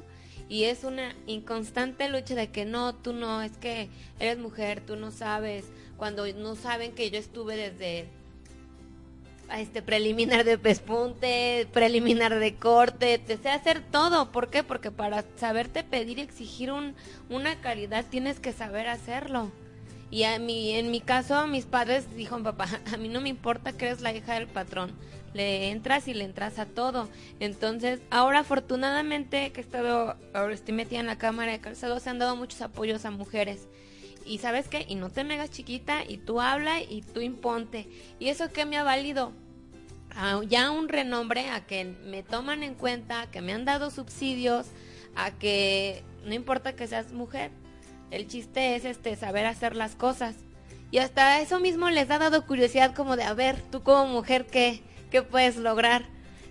[0.49, 4.97] y es una inconstante lucha de que no, tú no, es que eres mujer, tú
[4.97, 5.65] no sabes,
[5.97, 8.09] cuando no saben que yo estuve desde
[9.57, 14.63] este preliminar de pespunte, preliminar de corte, te sé hacer todo, ¿por qué?
[14.63, 16.95] Porque para saberte pedir y exigir un,
[17.29, 19.51] una calidad tienes que saber hacerlo.
[20.11, 23.73] Y a mí, en mi caso, mis padres dijeron, papá, a mí no me importa
[23.73, 24.93] que eres la hija del patrón,
[25.35, 27.11] le entras y le entras a todo.
[27.41, 32.09] Entonces, ahora afortunadamente que he estado, ahora estoy metida en la cámara de calzado, se
[32.09, 33.69] han dado muchos apoyos a mujeres.
[34.27, 37.87] y sabes qué, y no te me hagas chiquita, y tú habla y tú imponte.
[38.19, 39.33] ¿Y eso qué me ha valido?
[40.17, 44.69] A ya un renombre, a que me toman en cuenta, que me han dado subsidios,
[45.15, 47.51] a que no importa que seas mujer,
[48.11, 50.37] el chiste es este saber hacer las cosas.
[50.91, 54.47] Y hasta eso mismo les ha dado curiosidad como de, a ver, tú como mujer,
[54.47, 54.83] ¿qué,
[55.15, 56.03] qué puedes lograr?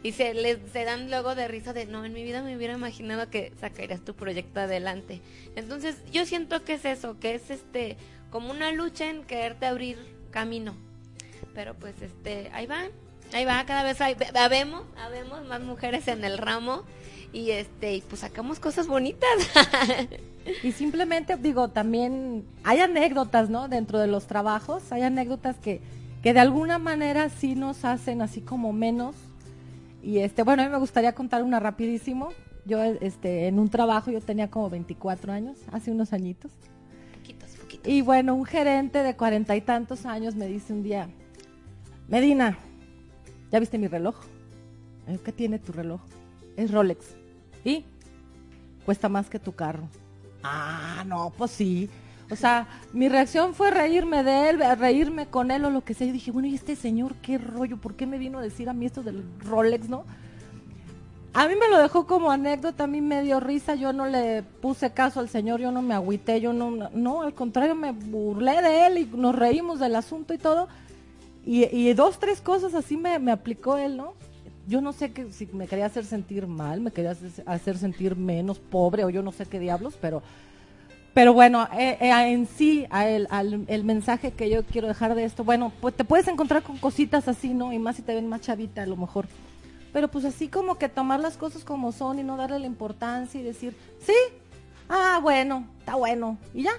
[0.03, 2.75] Y se les se dan luego de risa de, no, en mi vida me hubiera
[2.75, 5.19] imaginado que sacarías tu proyecto adelante.
[5.57, 7.97] Entonces, yo siento que es eso, que es este
[8.31, 9.97] como una lucha en quererte abrir
[10.31, 10.77] camino.
[11.53, 12.83] Pero pues este, ahí va,
[13.33, 14.85] ahí va, cada vez hay, habemos
[15.45, 16.83] más mujeres en el ramo
[17.33, 19.29] y este, y pues sacamos cosas bonitas.
[20.61, 23.69] Y simplemente digo, también hay anécdotas, ¿no?
[23.69, 25.81] Dentro de los trabajos, hay anécdotas que,
[26.23, 29.15] que de alguna manera sí nos hacen así como menos.
[30.01, 32.29] Y este, bueno, a mí me gustaría contar una rapidísimo.
[32.65, 36.51] Yo este en un trabajo yo tenía como 24 años, hace unos añitos.
[37.17, 37.87] Poquitos, poquitos.
[37.91, 41.09] Y bueno, un gerente de cuarenta y tantos años me dice un día,
[42.07, 42.57] Medina,
[43.51, 44.15] ¿ya viste mi reloj?
[45.07, 45.99] "Eh, ¿Qué tiene tu reloj?
[46.55, 47.05] Es Rolex.
[47.65, 47.83] ¿Y?
[48.85, 49.89] Cuesta más que tu carro.
[50.41, 51.89] Ah, no, pues sí.
[52.33, 56.07] O sea, mi reacción fue reírme de él, reírme con él o lo que sea.
[56.07, 57.77] Yo dije, bueno, ¿y este señor qué rollo?
[57.77, 60.03] ¿Por qué me vino a decir a mí esto del Rolex, no?
[61.35, 64.43] A mí me lo dejó como anécdota, a mí me dio risa, yo no le
[64.43, 68.61] puse caso al señor, yo no me agüité, yo no, no, al contrario, me burlé
[68.61, 70.67] de él y nos reímos del asunto y todo.
[71.45, 74.13] Y, y dos, tres cosas así me, me aplicó él, ¿no?
[74.67, 78.15] Yo no sé que, si me quería hacer sentir mal, me quería hacer, hacer sentir
[78.15, 80.21] menos pobre o yo no sé qué diablos, pero,
[81.13, 85.13] pero bueno, eh, eh, en sí, a el, al- el mensaje que yo quiero dejar
[85.15, 87.71] de esto, bueno, pues te puedes encontrar con cositas así, ¿no?
[87.71, 89.27] Y más si te ven más chavita a lo mejor.
[89.91, 93.39] Pero pues así como que tomar las cosas como son y no darle la importancia
[93.39, 94.13] y decir, sí,
[94.89, 96.71] ah, bueno, está bueno, y ya,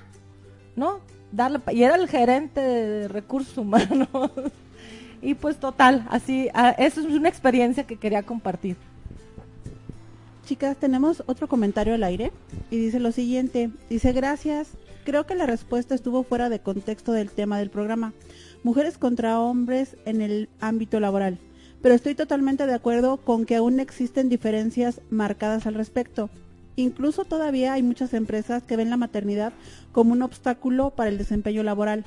[0.75, 0.99] ¿no?
[1.31, 4.09] Darle, y era el gerente de recursos humanos.
[5.23, 8.77] y pues total, así, ah, eso es una experiencia que quería compartir.
[10.45, 12.31] Chicas, tenemos otro comentario al aire
[12.71, 13.71] y dice lo siguiente.
[13.89, 14.69] Dice, gracias.
[15.05, 18.13] Creo que la respuesta estuvo fuera de contexto del tema del programa.
[18.63, 21.39] Mujeres contra hombres en el ámbito laboral.
[21.81, 26.29] Pero estoy totalmente de acuerdo con que aún existen diferencias marcadas al respecto.
[26.77, 29.55] Incluso todavía hay muchas empresas que ven la maternidad
[29.93, 32.05] como un obstáculo para el desempeño laboral.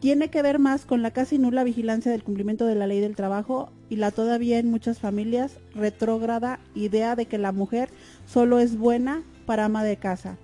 [0.00, 3.16] Tiene que ver más con la casi nula vigilancia del cumplimiento de la ley del
[3.16, 7.90] trabajo y la todavía en muchas familias retrógrada idea de que la mujer
[8.26, 10.38] solo es buena para ama de casa.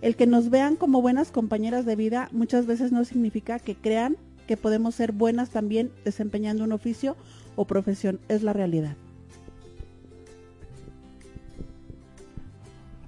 [0.00, 4.16] El que nos vean como buenas compañeras de vida muchas veces no significa que crean
[4.46, 7.16] que podemos ser buenas también desempeñando un oficio
[7.56, 8.20] o profesión.
[8.28, 8.96] Es la realidad.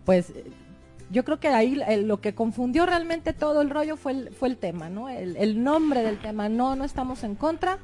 [0.07, 0.33] pues
[1.11, 4.49] yo creo que ahí eh, lo que confundió realmente todo el rollo fue el, fue
[4.49, 5.09] el tema, ¿no?
[5.09, 6.49] El, el nombre del tema.
[6.49, 7.79] No, no estamos en contra.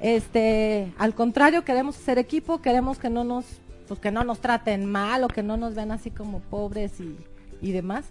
[0.00, 3.44] Este, al contrario, queremos ser equipo, queremos que no nos,
[3.86, 7.16] pues que no nos traten mal o que no nos vean así como pobres y,
[7.60, 8.06] y demás.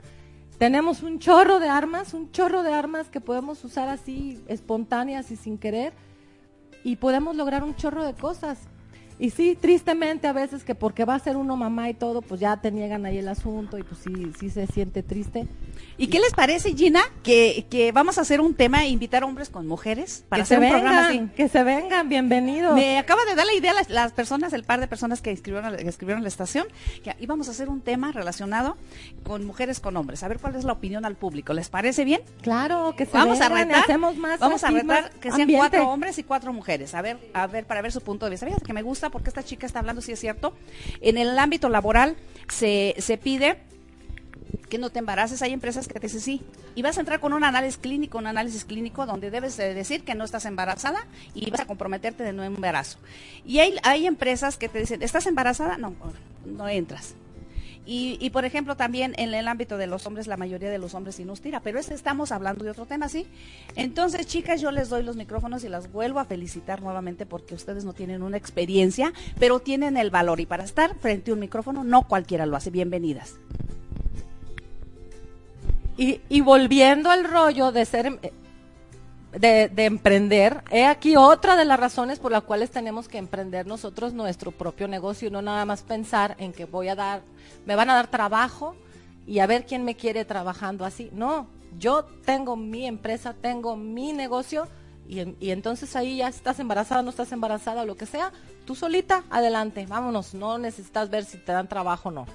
[0.57, 5.35] Tenemos un chorro de armas, un chorro de armas que podemos usar así espontáneas y
[5.35, 5.93] sin querer
[6.83, 8.59] y podemos lograr un chorro de cosas.
[9.19, 12.39] Y sí, tristemente a veces que porque va a ser uno mamá y todo, pues
[12.39, 15.45] ya te niegan ahí el asunto y pues sí, sí se siente triste.
[15.97, 19.49] ¿Y qué les parece, Gina, que, que vamos a hacer un tema e invitar hombres
[19.49, 21.29] con mujeres para que hacer se un programa así?
[21.35, 22.73] que se vengan, bienvenidos.
[22.75, 25.75] Me acaba de dar la idea las, las personas, el par de personas que escribieron,
[25.75, 26.65] que escribieron la estación,
[27.03, 28.77] que íbamos a hacer un tema relacionado
[29.23, 30.23] con mujeres con hombres.
[30.23, 31.51] A ver cuál es la opinión al público.
[31.51, 32.21] ¿Les parece bien?
[32.41, 33.83] Claro, que se vamos a vengan retar.
[33.83, 35.57] hacemos más vamos a retar que sean ambiente.
[35.57, 36.95] cuatro hombres y cuatro mujeres.
[36.95, 38.45] A ver, a ver, para ver su punto de vista.
[38.45, 40.53] Fíjate que me gusta porque esta chica está hablando, si es cierto.
[41.01, 42.15] En el ámbito laboral
[42.47, 43.57] se, se pide
[44.69, 45.41] que no te embaraces.
[45.41, 46.41] Hay empresas que te dicen sí.
[46.75, 50.03] Y vas a entrar con un análisis clínico, un análisis clínico donde debes de decir
[50.03, 52.99] que no estás embarazada y vas a comprometerte de no embarazo.
[53.45, 55.77] Y hay, hay empresas que te dicen, ¿estás embarazada?
[55.77, 55.93] No,
[56.45, 57.15] no entras.
[57.85, 60.93] Y, y, por ejemplo, también en el ámbito de los hombres, la mayoría de los
[60.93, 63.25] hombres sí nos tira, pero este estamos hablando de otro tema, ¿sí?
[63.75, 67.85] Entonces, chicas, yo les doy los micrófonos y las vuelvo a felicitar nuevamente porque ustedes
[67.85, 70.39] no tienen una experiencia, pero tienen el valor.
[70.39, 72.69] Y para estar frente a un micrófono, no cualquiera lo hace.
[72.69, 73.35] Bienvenidas.
[76.01, 78.33] Y, volviendo al rollo de ser,
[79.31, 83.67] de, de emprender, he aquí otra de las razones por las cuales tenemos que emprender
[83.67, 87.21] nosotros nuestro propio negocio y no nada más pensar en que voy a dar,
[87.65, 88.75] me van a dar trabajo
[89.27, 91.11] y a ver quién me quiere trabajando así.
[91.13, 94.67] No, yo tengo mi empresa, tengo mi negocio
[95.07, 98.31] y, y entonces ahí ya estás embarazada, no estás embarazada lo que sea,
[98.65, 102.25] tú solita, adelante, vámonos, no necesitas ver si te dan trabajo o no.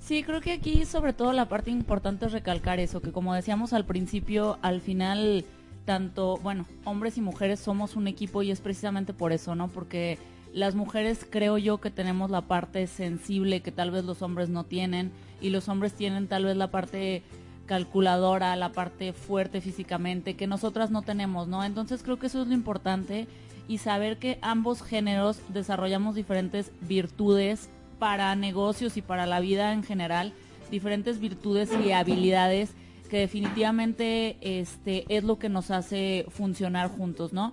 [0.00, 3.72] Sí, creo que aquí sobre todo la parte importante es recalcar eso, que como decíamos
[3.72, 5.44] al principio, al final
[5.84, 9.68] tanto, bueno, hombres y mujeres somos un equipo y es precisamente por eso, ¿no?
[9.68, 10.18] Porque
[10.52, 14.64] las mujeres creo yo que tenemos la parte sensible que tal vez los hombres no
[14.64, 15.10] tienen
[15.40, 17.22] y los hombres tienen tal vez la parte
[17.66, 21.64] calculadora, la parte fuerte físicamente que nosotras no tenemos, ¿no?
[21.64, 23.26] Entonces creo que eso es lo importante
[23.68, 29.82] y saber que ambos géneros desarrollamos diferentes virtudes para negocios y para la vida en
[29.82, 30.32] general,
[30.70, 32.74] diferentes virtudes y habilidades
[33.12, 37.52] que definitivamente este es lo que nos hace funcionar juntos, ¿no?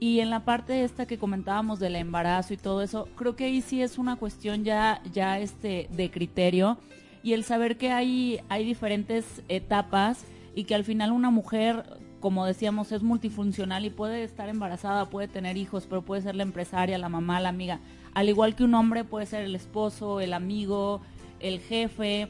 [0.00, 3.62] Y en la parte esta que comentábamos del embarazo y todo eso, creo que ahí
[3.62, 6.76] sí es una cuestión ya ya este de criterio
[7.22, 11.84] y el saber que hay hay diferentes etapas y que al final una mujer
[12.20, 16.42] como decíamos, es multifuncional y puede estar embarazada, puede tener hijos, pero puede ser la
[16.42, 17.80] empresaria, la mamá, la amiga.
[18.12, 21.00] Al igual que un hombre puede ser el esposo, el amigo,
[21.40, 22.28] el jefe,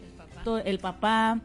[0.65, 1.41] el papá,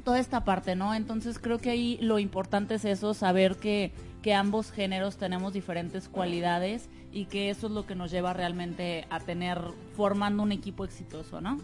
[0.00, 0.94] toda esta parte, ¿no?
[0.94, 3.92] Entonces creo que ahí lo importante es eso, saber que,
[4.22, 9.06] que ambos géneros tenemos diferentes cualidades y que eso es lo que nos lleva realmente
[9.10, 9.60] a tener,
[9.96, 11.58] formando un equipo exitoso, ¿no?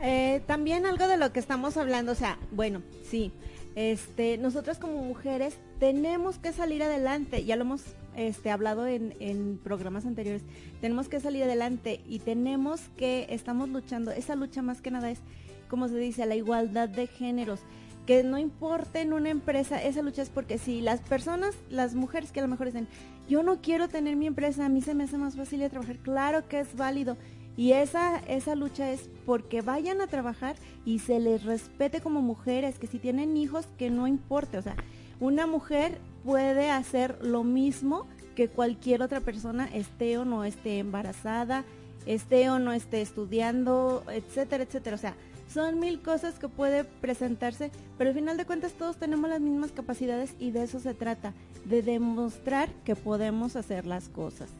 [0.00, 3.32] Eh, también algo de lo que estamos hablando, o sea, bueno, sí,
[3.74, 7.82] este, nosotras como mujeres tenemos que salir adelante, ya lo hemos
[8.16, 10.42] este, hablado en, en, programas anteriores,
[10.80, 15.20] tenemos que salir adelante y tenemos que, estamos luchando, esa lucha más que nada es,
[15.68, 17.60] como se dice, la igualdad de géneros,
[18.06, 22.30] que no importa en una empresa, esa lucha es porque si las personas, las mujeres
[22.30, 22.88] que a lo mejor dicen,
[23.28, 25.96] yo no quiero tener mi empresa, a mí se me hace más fácil de trabajar,
[25.98, 27.16] claro que es válido,
[27.56, 32.78] y esa, esa lucha es porque vayan a trabajar y se les respete como mujeres,
[32.78, 34.58] que si tienen hijos, que no importe.
[34.58, 34.76] O sea,
[35.20, 41.64] una mujer puede hacer lo mismo que cualquier otra persona, esté o no esté embarazada,
[42.04, 44.96] esté o no esté estudiando, etcétera, etcétera.
[44.96, 45.14] O sea,
[45.52, 49.72] son mil cosas que puede presentarse, pero al final de cuentas todos tenemos las mismas
[49.72, 51.32] capacidades y de eso se trata,
[51.64, 54.50] de demostrar que podemos hacer las cosas.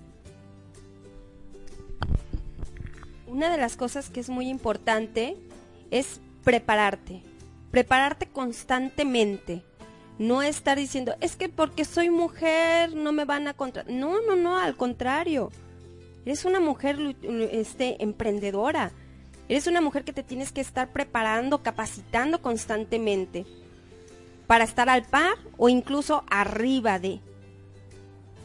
[3.36, 5.36] una de las cosas que es muy importante
[5.90, 7.22] es prepararte,
[7.70, 9.62] prepararte constantemente.
[10.18, 13.84] No estar diciendo, es que porque soy mujer no me van a contra.
[13.84, 15.50] No, no, no, al contrario.
[16.24, 16.98] Eres una mujer
[17.52, 18.92] este, emprendedora.
[19.48, 23.46] Eres una mujer que te tienes que estar preparando, capacitando constantemente
[24.46, 27.20] para estar al par o incluso arriba de.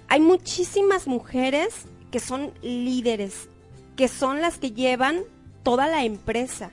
[0.07, 3.47] Hay muchísimas mujeres que son líderes
[3.95, 5.21] que son las que llevan
[5.63, 6.71] toda la empresa.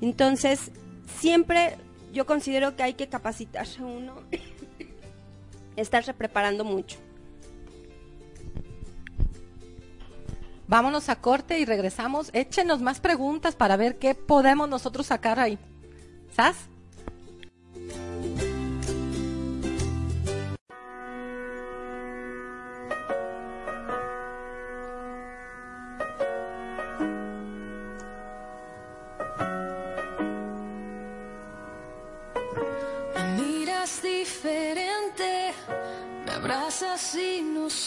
[0.00, 0.72] Entonces,
[1.20, 1.76] siempre
[2.18, 4.24] yo considero que hay que capacitarse uno,
[5.76, 6.98] estarse preparando mucho.
[10.66, 12.30] Vámonos a corte y regresamos.
[12.32, 15.60] Échenos más preguntas para ver qué podemos nosotros sacar ahí.
[16.34, 16.56] ¿Sas?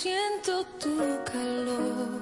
[0.01, 0.97] Siento tu
[1.31, 2.21] calor.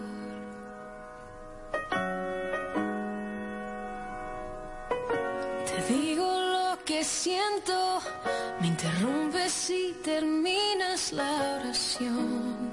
[5.70, 8.02] Te digo lo que siento,
[8.60, 12.70] me interrumpes y terminas la oración.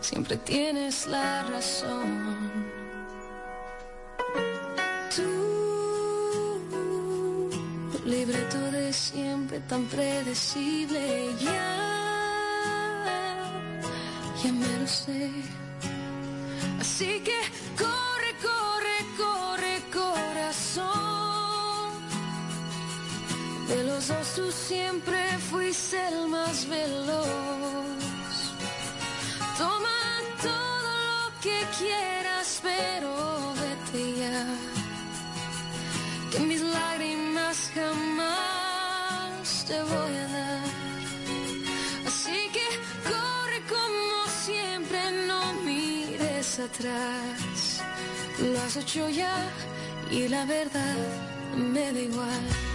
[0.00, 2.66] Siempre tienes la razón.
[5.16, 6.60] Tú,
[8.04, 11.93] libreto de siempre tan predecible ya
[14.86, 15.30] sé.
[16.80, 17.38] Así que
[17.76, 20.94] corre, corre, corre, corazón.
[23.68, 27.26] De los dos siempre fuiste el más veloz.
[29.58, 30.00] Toma
[30.42, 32.13] todo lo que quieras,
[46.84, 47.82] atrás.
[48.40, 49.34] Lo has hecho ya
[50.10, 50.96] y la verdad
[51.56, 52.73] me da igual.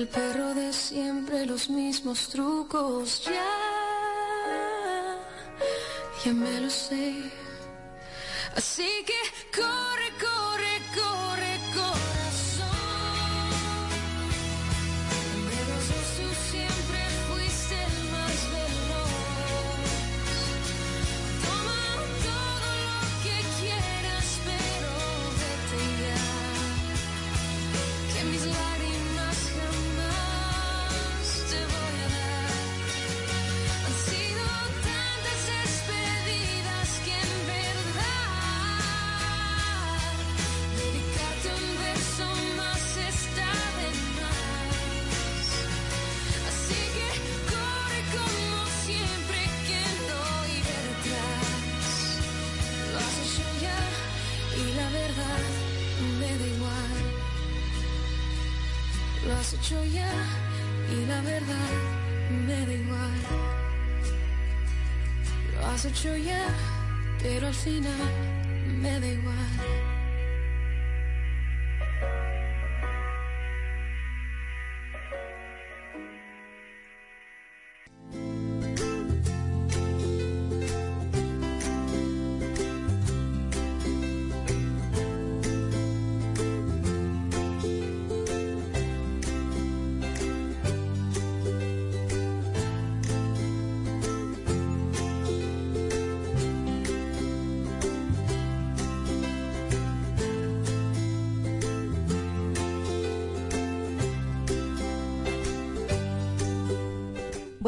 [0.00, 3.52] El perro de siempre, los mismos trucos, ya,
[6.24, 7.30] ya me lo sé.
[8.56, 9.20] Así que
[9.54, 12.80] corre, corre, corre, corazón.
[15.68, 19.20] Los dos tú siempre fuiste el más veloz.
[21.44, 21.82] Toma
[22.24, 24.92] todo lo que quieras, pero
[25.40, 26.20] vete ya.
[28.14, 28.44] Que mis
[66.00, 66.46] Hecho ya,
[67.22, 67.92] pero al final
[68.80, 69.49] me da igual.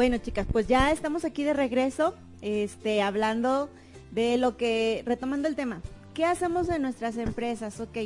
[0.03, 3.69] Bueno, chicas, pues ya estamos aquí de regreso, este, hablando
[4.11, 5.81] de lo que, retomando el tema,
[6.13, 7.79] ¿qué hacemos en nuestras empresas?
[7.79, 7.97] Ok,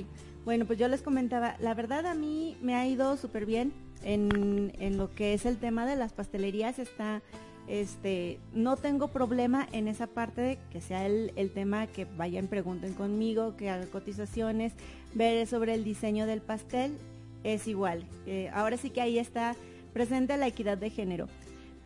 [0.45, 3.73] bueno, pues yo les comentaba, la verdad a mí me ha ido súper bien
[4.03, 7.23] en, en lo que es el tema de las pastelerías, está,
[7.67, 12.45] este, no tengo problema en esa parte de que sea el, el tema que vayan,
[12.45, 14.73] pregunten conmigo, que haga cotizaciones,
[15.15, 16.95] ver sobre el diseño del pastel,
[17.43, 18.03] es igual.
[18.27, 19.55] Eh, ahora sí que ahí está
[19.93, 21.27] presente la equidad de género.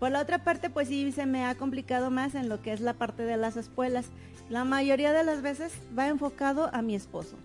[0.01, 2.81] Por la otra parte, pues sí se me ha complicado más en lo que es
[2.81, 4.07] la parte de las espuelas.
[4.49, 7.35] La mayoría de las veces va enfocado a mi esposo.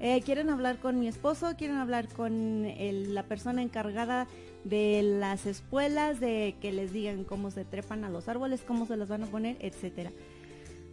[0.00, 2.66] Eh, quieren hablar con mi esposo, quieren hablar con
[3.14, 4.26] la persona encargada
[4.64, 8.98] de las espuelas, de que les digan cómo se trepan a los árboles, cómo se
[8.98, 10.10] los van a poner, etcétera.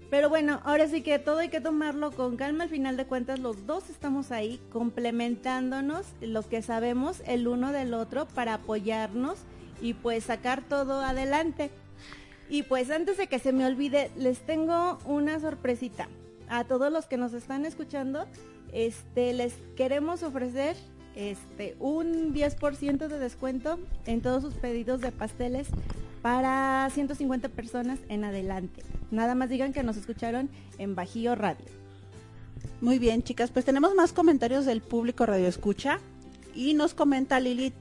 [0.09, 2.63] Pero bueno, ahora sí que todo hay que tomarlo con calma.
[2.63, 7.95] Al final de cuentas, los dos estamos ahí complementándonos lo que sabemos el uno del
[7.95, 9.39] otro para apoyarnos
[9.81, 11.71] y pues sacar todo adelante.
[12.49, 16.07] Y pues antes de que se me olvide, les tengo una sorpresita.
[16.49, 18.25] A todos los que nos están escuchando,
[18.73, 20.75] este les queremos ofrecer
[21.15, 25.67] este un 10% de descuento en todos sus pedidos de pasteles
[26.21, 28.83] para 150 personas en adelante.
[29.11, 31.65] Nada más digan que nos escucharon en Bajío Radio.
[32.79, 35.99] Muy bien, chicas, pues tenemos más comentarios del público Radio Escucha
[36.53, 37.73] y nos comenta Lilith.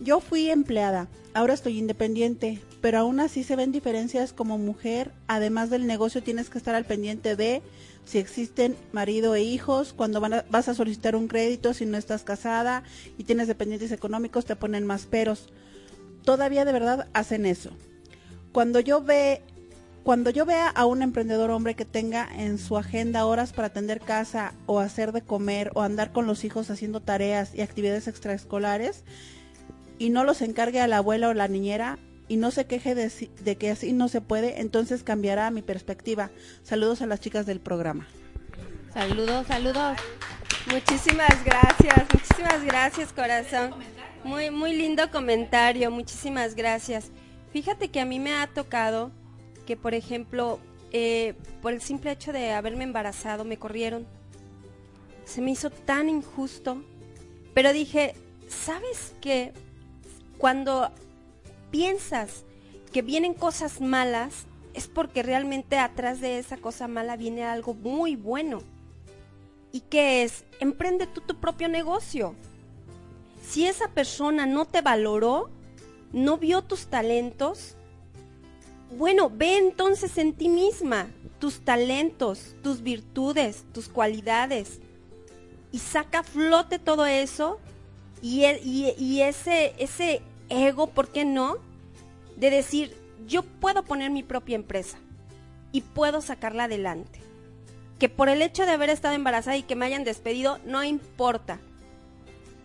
[0.00, 5.10] Yo fui empleada, ahora estoy independiente, pero aún así se ven diferencias como mujer.
[5.26, 7.62] Además del negocio tienes que estar al pendiente de
[8.04, 11.98] si existen marido e hijos, cuando van a- vas a solicitar un crédito, si no
[11.98, 12.84] estás casada
[13.18, 15.48] y tienes dependientes económicos, te ponen más peros.
[16.24, 17.70] Todavía de verdad hacen eso.
[18.52, 19.42] Cuando yo ve
[20.04, 24.00] cuando yo vea a un emprendedor hombre que tenga en su agenda horas para atender
[24.00, 29.04] casa o hacer de comer o andar con los hijos haciendo tareas y actividades extraescolares
[29.98, 33.10] y no los encargue a la abuela o la niñera y no se queje de,
[33.42, 36.30] de que así no se puede, entonces cambiará mi perspectiva.
[36.62, 38.06] Saludos a las chicas del programa.
[38.92, 39.98] Saludos, saludos.
[40.70, 43.70] Muchísimas gracias, muchísimas gracias, corazón.
[44.24, 47.10] Muy, muy lindo comentario, muchísimas gracias.
[47.52, 49.10] Fíjate que a mí me ha tocado
[49.66, 50.60] que, por ejemplo,
[50.92, 54.06] eh, por el simple hecho de haberme embarazado, me corrieron.
[55.24, 56.82] Se me hizo tan injusto.
[57.54, 58.14] Pero dije,
[58.48, 59.52] ¿sabes qué?
[60.38, 60.90] Cuando
[61.70, 62.44] piensas
[62.92, 68.16] que vienen cosas malas, es porque realmente atrás de esa cosa mala viene algo muy
[68.16, 68.60] bueno.
[69.72, 70.44] ¿Y qué es?
[70.60, 72.34] Emprende tú tu propio negocio.
[73.42, 75.50] Si esa persona no te valoró,
[76.12, 77.74] no vio tus talentos,
[78.96, 81.08] bueno, ve entonces en ti misma
[81.38, 84.80] tus talentos, tus virtudes, tus cualidades
[85.72, 87.60] y saca a flote todo eso
[88.22, 88.44] y,
[88.98, 91.56] y ese, ese ego, ¿por qué no?
[92.36, 92.94] De decir,
[93.26, 94.98] yo puedo poner mi propia empresa
[95.72, 97.20] y puedo sacarla adelante.
[97.98, 101.60] Que por el hecho de haber estado embarazada y que me hayan despedido, no importa.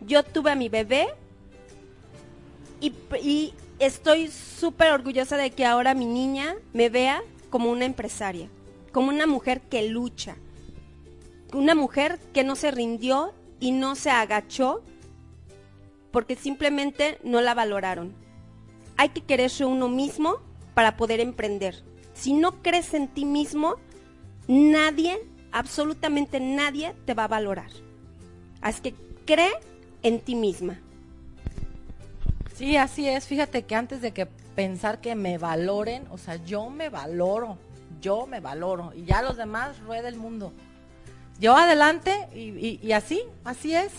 [0.01, 1.07] Yo tuve a mi bebé
[2.81, 8.49] Y, y estoy súper orgullosa de que ahora mi niña me vea como una empresaria,
[8.91, 10.35] como una mujer que lucha,
[11.53, 14.83] una mujer que no se rindió y no se agachó
[16.13, 18.13] porque simplemente no la valoraron.
[18.95, 20.37] Hay que quererse uno mismo
[20.73, 21.83] para poder emprender.
[22.13, 23.75] Si no crees en ti mismo,
[24.47, 25.19] nadie,
[25.51, 27.71] absolutamente nadie te va a valorar.
[28.61, 28.95] Así que
[29.25, 29.51] cree
[30.03, 30.79] en ti misma.
[32.55, 33.25] Sí, así es.
[33.25, 37.57] Fíjate que antes de que pensar que me valoren, o sea, yo me valoro,
[37.99, 40.53] yo me valoro y ya los demás rueda el mundo.
[41.39, 43.91] Yo adelante y, así, así es.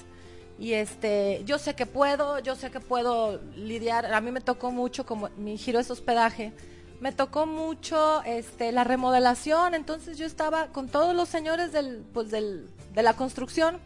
[0.59, 4.13] Y este, yo sé que puedo, yo sé que puedo lidiar.
[4.13, 6.53] A mí me tocó mucho, como mi giro es hospedaje,
[7.01, 9.75] me tocó mucho este, la remodelación.
[9.75, 13.81] Entonces yo estaba con todos los señores del, pues del, de la construcción.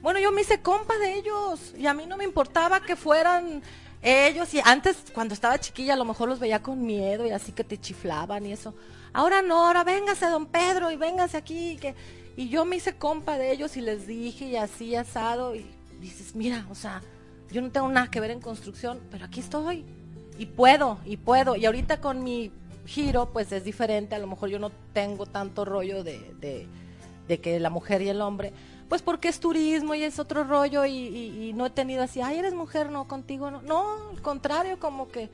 [0.00, 3.62] Bueno, yo me hice compa de ellos y a mí no me importaba que fueran
[4.02, 4.54] ellos.
[4.54, 7.64] Y antes, cuando estaba chiquilla, a lo mejor los veía con miedo y así que
[7.64, 8.74] te chiflaban y eso.
[9.12, 11.76] Ahora no, ahora véngase, don Pedro, y véngase aquí.
[11.76, 11.94] Que...
[12.36, 15.54] Y yo me hice compa de ellos y les dije y así asado.
[15.54, 15.66] Y
[16.00, 17.02] dices, mira, o sea,
[17.50, 19.84] yo no tengo nada que ver en construcción, pero aquí estoy.
[20.38, 21.56] Y puedo, y puedo.
[21.56, 22.50] Y ahorita con mi
[22.86, 24.14] giro, pues es diferente.
[24.14, 26.66] A lo mejor yo no tengo tanto rollo de, de,
[27.28, 28.52] de que la mujer y el hombre.
[28.88, 32.20] Pues porque es turismo y es otro rollo y, y- y no he tenido así,
[32.20, 33.60] ay, eres mujer, no, contigo no.
[33.62, 35.28] No, al contrario, como que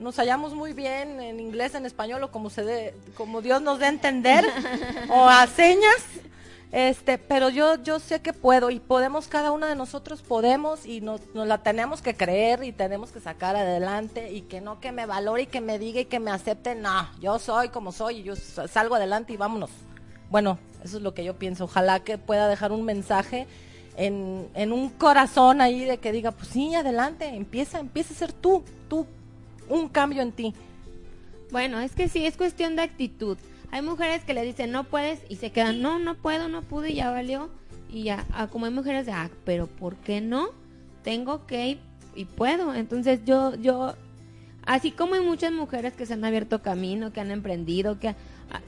[0.00, 3.78] nos hallamos muy bien en inglés, en español o como se dé, como Dios nos
[3.78, 4.44] dé a entender
[5.10, 6.02] o a señas.
[6.76, 11.00] Este, pero yo yo sé que puedo y podemos cada una de nosotros podemos y
[11.00, 14.90] nos, nos la tenemos que creer y tenemos que sacar adelante y que no que
[14.90, 18.16] me valore y que me diga y que me acepte, no, yo soy como soy
[18.18, 19.70] y yo sa- salgo adelante y vámonos.
[20.30, 21.62] Bueno, eso es lo que yo pienso.
[21.62, 23.46] Ojalá que pueda dejar un mensaje
[23.96, 28.32] en, en un corazón ahí de que diga, pues sí, adelante, empieza, empieza a ser
[28.32, 29.06] tú, tú,
[29.68, 30.52] un cambio en ti.
[31.52, 33.38] Bueno, es que sí, es cuestión de actitud.
[33.74, 36.90] Hay mujeres que le dicen no puedes y se quedan, no, no puedo, no pude
[36.90, 37.50] y ya valió.
[37.90, 40.50] Y ya, como hay mujeres de, ah, pero ¿por qué no?
[41.02, 41.80] Tengo que ir
[42.14, 42.72] y puedo.
[42.72, 43.96] Entonces yo, yo,
[44.64, 48.14] así como hay muchas mujeres que se han abierto camino, que han emprendido, que ah,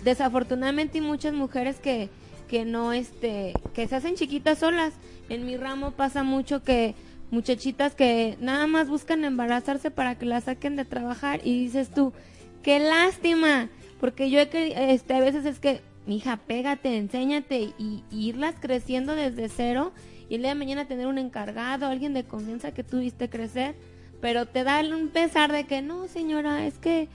[0.02, 2.08] desafortunadamente hay muchas mujeres que,
[2.48, 4.92] que no, este, que se hacen chiquitas solas.
[5.28, 6.96] En mi ramo pasa mucho que
[7.30, 12.12] muchachitas que nada más buscan embarazarse para que las saquen de trabajar y dices tú,
[12.64, 13.68] qué lástima,
[14.00, 19.14] porque yo he que este a veces es que, mija, pégate, enséñate y, irlas creciendo
[19.14, 19.92] desde cero
[20.28, 23.74] y el día de mañana tener un encargado, alguien de confianza que tuviste crecer,
[24.20, 27.08] pero te da un pesar de que no, señora, es que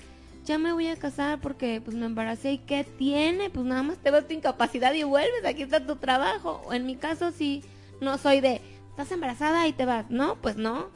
[0.46, 3.98] ya me voy a casar porque pues me embaracé y qué tiene, pues nada más
[3.98, 6.62] te ves tu incapacidad y vuelves, aquí está tu trabajo.
[6.66, 7.64] O en mi caso sí,
[8.00, 10.88] no soy de, estás embarazada y te vas, no, pues no,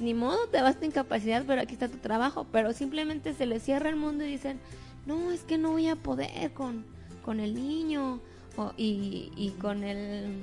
[0.00, 3.62] ni modo, te vas tu incapacidad, pero aquí está tu trabajo, pero simplemente se les
[3.62, 4.60] cierra el mundo y dicen,
[5.06, 6.84] no, es que no voy a poder con,
[7.24, 8.20] con el niño
[8.76, 10.42] y, y con el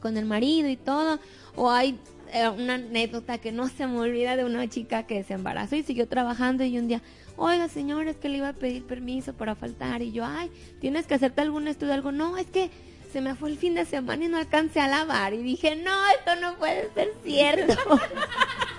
[0.00, 1.18] con el marido y todo.
[1.56, 1.98] O hay
[2.32, 5.82] eh, una anécdota que no se me olvida de una chica que se embarazó y
[5.82, 7.02] siguió trabajando y un día,
[7.36, 10.50] oiga señor, es que le iba a pedir permiso para faltar y yo, ay,
[10.80, 12.70] tienes que hacerte algún estudio, algo, no, es que
[13.12, 15.90] se me fue el fin de semana y no alcancé a lavar y dije, no,
[16.18, 17.74] esto no puede ser cierto.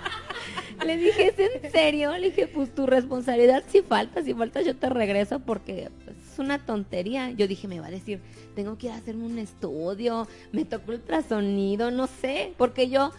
[0.84, 2.16] Le dije, ¿es en serio?
[2.16, 6.38] Le dije, pues tu responsabilidad si falta, si falta yo te regreso porque pues, es
[6.38, 7.30] una tontería.
[7.30, 8.20] Yo dije, me va a decir,
[8.54, 13.12] tengo que ir a hacerme un estudio, me tocó ultrasonido, no sé, porque yo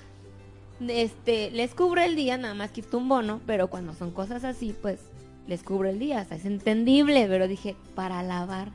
[0.87, 4.75] este les cubro el día, nada más quito un bono, pero cuando son cosas así,
[4.81, 4.99] pues
[5.47, 8.71] les cubro el día, o sea, es entendible, pero dije, para lavar,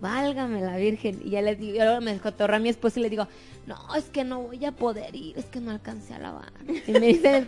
[0.00, 1.20] válgame la Virgen.
[1.24, 3.28] Y ya les digo, luego me cotorra a mi esposo y le digo,
[3.66, 6.52] no, es que no voy a poder ir, es que no alcancé a lavar.
[6.86, 7.46] Y me dice el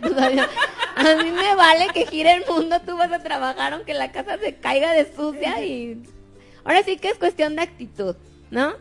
[0.99, 4.37] a mí me vale que gire el mundo, tú vas a trabajar aunque la casa
[4.37, 6.03] se caiga de sucia y
[6.65, 8.15] ahora sí que es cuestión de actitud,
[8.51, 8.73] ¿no?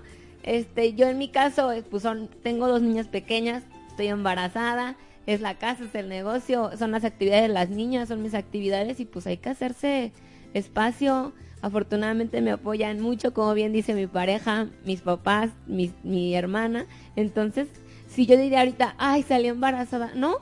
[0.43, 4.97] Este, yo en mi caso, eh, pues son, tengo dos niñas pequeñas, estoy embarazada,
[5.27, 8.99] es la casa, es el negocio, son las actividades de las niñas, son mis actividades
[8.99, 10.13] y pues hay que hacerse
[10.55, 11.33] espacio.
[11.61, 16.87] Afortunadamente me apoyan mucho, como bien dice mi pareja, mis papás, mi, mi hermana.
[17.17, 17.69] Entonces,
[18.09, 20.39] si yo diría ahorita, ay, salí embarazada, no,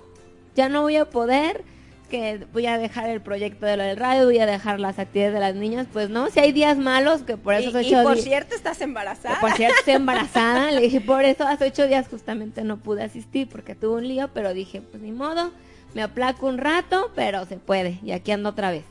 [0.55, 1.65] ya no voy a poder,
[2.09, 5.35] que voy a dejar el proyecto de lo del radio, voy a dejar las actividades
[5.35, 7.95] de las niñas, pues no, si hay días malos, que por eso y, soy y
[7.95, 9.41] ocho por cierto, estás embarazada.
[9.41, 10.71] por cierto, estoy embarazada.
[10.73, 14.31] Le dije, por eso hace ocho días justamente no pude asistir porque tuve un lío,
[14.33, 15.51] pero dije, pues ni modo,
[15.95, 17.99] me aplaco un rato, pero se puede.
[18.03, 18.85] Y aquí ando otra vez.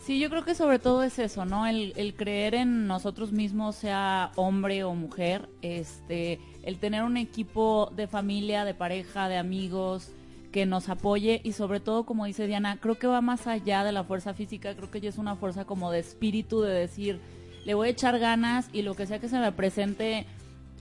[0.00, 1.66] Sí, yo creo que sobre todo es eso, ¿no?
[1.66, 8.06] El, creer en nosotros mismos, sea hombre o mujer, este, el tener un equipo de
[8.06, 10.10] familia, de pareja, de amigos,
[10.52, 13.92] que nos apoye y sobre todo, como dice Diana, creo que va más allá de
[13.92, 17.20] la fuerza física, creo que ya es una fuerza como de espíritu, de decir,
[17.66, 20.26] le voy a echar ganas y lo que sea que se me presente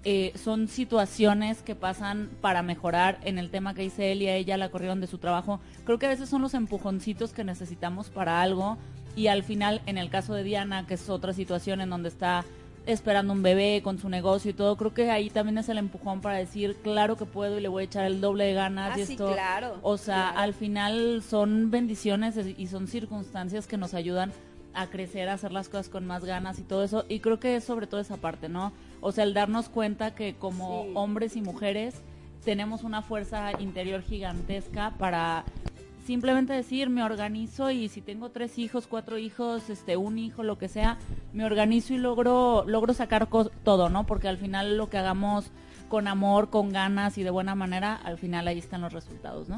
[0.06, 4.36] eh, son situaciones que pasan para mejorar en el tema que dice él y a
[4.36, 5.60] ella la corrieron de su trabajo.
[5.84, 8.78] Creo que a veces son los empujoncitos que necesitamos para algo
[9.16, 12.46] y al final, en el caso de Diana, que es otra situación en donde está
[12.86, 16.22] esperando un bebé con su negocio y todo, creo que ahí también es el empujón
[16.22, 19.00] para decir, claro que puedo y le voy a echar el doble de ganas Ah,
[19.00, 20.40] y sí, esto, claro, o sea, claro.
[20.40, 24.32] al final son bendiciones y son circunstancias que nos ayudan
[24.74, 27.06] a crecer, a hacer las cosas con más ganas y todo eso.
[27.10, 28.72] Y creo que es sobre todo esa parte, ¿no?
[29.02, 31.96] O sea, el darnos cuenta que como hombres y mujeres
[32.46, 35.44] tenemos una fuerza interior gigantesca para
[36.06, 40.58] simplemente decir, me organizo y si tengo tres hijos, cuatro hijos, este, un hijo, lo
[40.58, 40.98] que sea,
[41.34, 43.28] me organizo y logro, logro sacar
[43.64, 44.06] todo, ¿no?
[44.06, 45.52] Porque al final lo que hagamos
[45.88, 49.58] con amor, con ganas y de buena manera, al final ahí están los resultados, ¿no?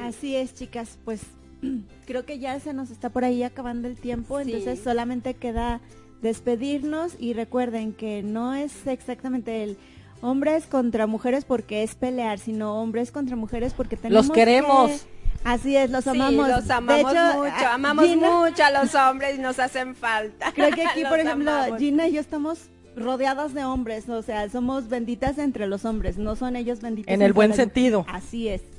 [0.00, 1.22] Así es, chicas, pues
[2.06, 5.80] creo que ya se nos está por ahí acabando el tiempo, entonces solamente queda
[6.22, 9.76] despedirnos y recuerden que no es exactamente el
[10.22, 14.90] hombres contra mujeres porque es pelear, sino hombres contra mujeres porque tenemos queremos.
[14.90, 15.12] que-
[15.44, 16.48] Así es, los Sí, amamos.
[16.48, 20.52] los De hecho, mucho, a- amamos Gina- mucho a los hombres y nos hacen falta.
[20.52, 21.78] Creo que aquí, por Los ejemplo, amamos.
[21.80, 26.36] Gina y yo estamos rodeadas de hombres, o sea, somos benditas entre los hombres, no
[26.36, 27.12] son ellos benditos.
[27.12, 28.06] En el buen sentido.
[28.08, 28.62] Así es.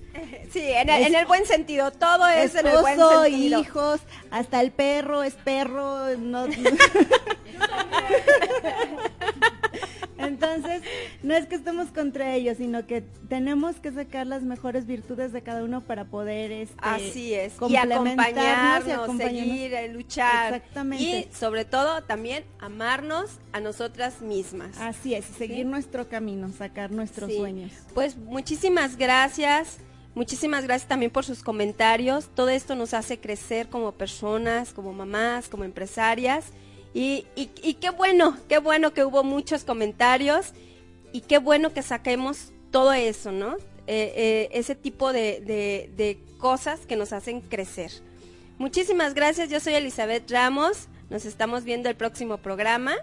[0.53, 3.59] Sí, en el, Es- en el buen sentido, todo es en el buen Esposo, sentido.
[3.59, 6.45] hijos, hasta el perro es perro, no...
[10.27, 10.81] Entonces,
[11.21, 15.41] no es que estemos contra ellos, sino que tenemos que sacar las mejores virtudes de
[15.41, 19.17] cada uno para poder este, Así es, y acompañarnos, y acompañarnos.
[19.17, 20.53] seguir, eh, luchar.
[20.55, 21.03] Exactamente.
[21.31, 24.77] Y sobre todo también amarnos a nosotras mismas.
[24.79, 27.37] Así es, seguir nuestro camino, sacar nuestros Sí.
[27.37, 27.71] sueños.
[27.93, 29.77] Pues muchísimas gracias.
[30.15, 32.29] Muchísimas gracias también por sus comentarios.
[32.35, 36.45] Todo esto nos hace crecer como personas, como mamás, como empresarias.
[36.93, 40.53] Y, y- y qué bueno, qué bueno que hubo muchos comentarios
[41.11, 43.55] y qué bueno que saquemos todo eso, ¿no?
[43.87, 47.91] Eh, eh, ese tipo de, de- de cosas que nos hacen crecer.
[48.57, 52.93] Muchísimas gracias, yo soy Elizabeth Ramos, nos estamos viendo el próximo programa.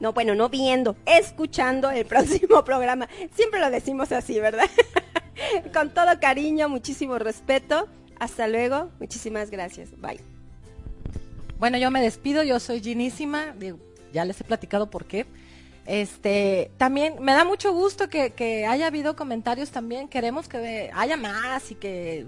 [0.00, 3.08] No, bueno, no viendo, escuchando el próximo programa.
[3.34, 4.68] Siempre lo decimos así, ¿verdad?
[5.74, 7.88] Con todo cariño, muchísimo respeto.
[8.20, 9.90] Hasta luego, muchísimas gracias.
[10.00, 10.37] Bye.
[11.58, 13.54] Bueno, yo me despido, yo soy Ginísima,
[14.12, 15.26] ya les he platicado por qué.
[15.86, 21.70] Este, también me da mucho gusto que, haya habido comentarios también, queremos que haya más
[21.72, 22.26] y que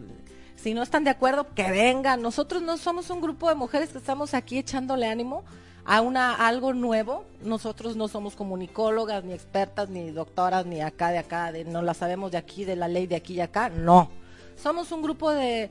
[0.57, 2.23] si no están de acuerdo, que vengan.
[2.23, 5.45] Nosotros no somos un grupo de mujeres que estamos aquí echándole ánimo
[5.85, 7.25] a una algo nuevo.
[7.43, 11.95] Nosotros no somos comunicólogas, ni expertas, ni doctoras, ni acá de acá, de no la
[11.95, 13.69] sabemos de aquí, de la ley de aquí y acá.
[13.69, 14.11] No.
[14.57, 15.71] Somos un grupo de,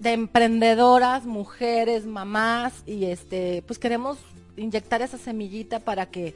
[0.00, 4.18] de emprendedoras, mujeres, mamás, y este, pues queremos
[4.56, 6.34] inyectar esa semillita para que,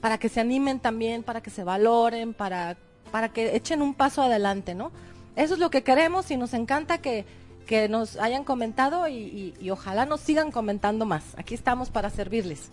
[0.00, 2.76] para que se animen también, para que se valoren, para,
[3.12, 4.90] para que echen un paso adelante, ¿no?
[5.36, 7.24] Eso es lo que queremos y nos encanta que,
[7.66, 11.24] que nos hayan comentado y, y- ojalá nos sigan comentando más.
[11.36, 12.70] Aquí estamos para servirles.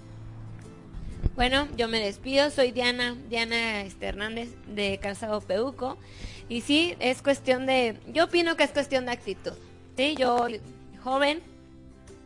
[1.36, 5.98] Bueno, yo me despido, soy Diana, Diana este, Hernández de Calzado Peuco.
[6.50, 9.54] Y sí, es cuestión de, yo opino que es cuestión de actitud.
[9.98, 10.48] Sí, yo
[11.04, 11.42] joven,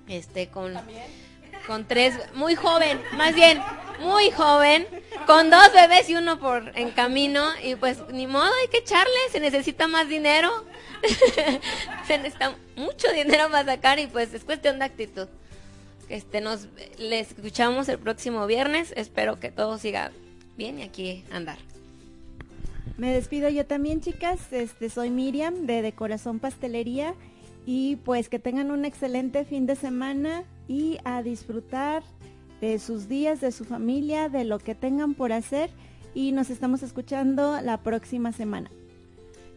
[0.08, 0.74] este, con,
[1.68, 3.62] con tres, muy joven, más bien,
[4.02, 4.88] muy joven,
[5.28, 7.44] con dos bebés y uno por en camino.
[7.64, 10.50] Y pues ni modo, hay que echarle, se necesita más dinero.
[12.08, 15.28] se necesita mucho dinero para sacar y pues es cuestión de actitud.
[16.10, 16.68] Este, nos
[16.98, 18.94] les escuchamos el próximo viernes.
[18.96, 20.12] Espero que todo siga
[20.58, 21.60] bien y aquí andar.
[22.98, 24.52] Me despido yo también, chicas.
[24.52, 27.14] Este, soy Miriam de De Corazón Pastelería
[27.66, 32.04] y pues que tengan un excelente fin de semana y a disfrutar
[32.62, 35.70] de sus días, de su familia, de lo que tengan por hacer
[36.14, 38.72] y nos estamos escuchando la próxima semana.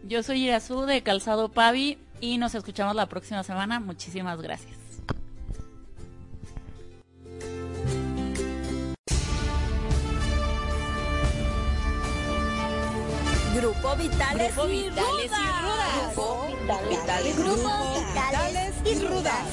[0.07, 3.81] Yo soy Irazú de Calzado Pavi y nos escuchamos la próxima semana.
[3.81, 4.82] Muchísimas gracias.
[13.63, 16.17] Grupo Vitales, Grupo y, Vitales y Rudas.
[16.17, 16.49] Grupo
[16.91, 19.47] Vitales, Grupo Vitales y Rudas.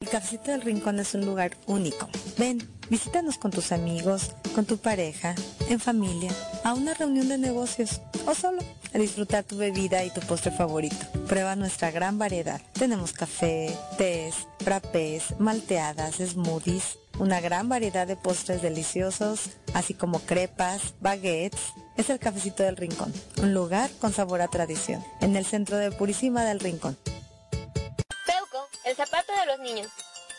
[0.00, 2.08] El Cafecito del Rincón es un lugar único.
[2.38, 5.34] Ven, visítanos con tus amigos, con tu pareja,
[5.68, 6.32] en familia,
[6.64, 8.62] a una reunión de negocios o solo
[8.94, 10.96] a disfrutar tu bebida y tu postre favorito.
[11.28, 12.62] Prueba nuestra gran variedad.
[12.72, 14.34] Tenemos café, tés,
[14.64, 21.60] frappés, malteadas, smoothies, una gran variedad de postres deliciosos, así como crepas, baguettes,
[21.96, 25.92] es el Cafecito del Rincón, un lugar con sabor a tradición, en el centro de
[25.92, 26.96] Purísima del Rincón.
[28.26, 29.88] Peuco, el zapato de los niños.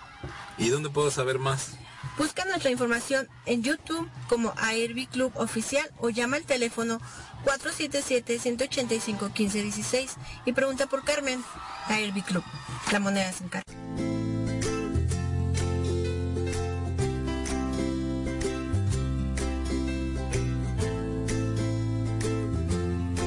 [0.57, 1.73] ¿Y dónde puedo saber más?
[2.19, 7.01] Busca nuestra información en YouTube como AIRB Club Oficial o llama al teléfono
[7.45, 11.41] 477-185-1516 y pregunta por Carmen.
[11.87, 12.43] AIRB Club,
[12.91, 13.73] la moneda sin carta.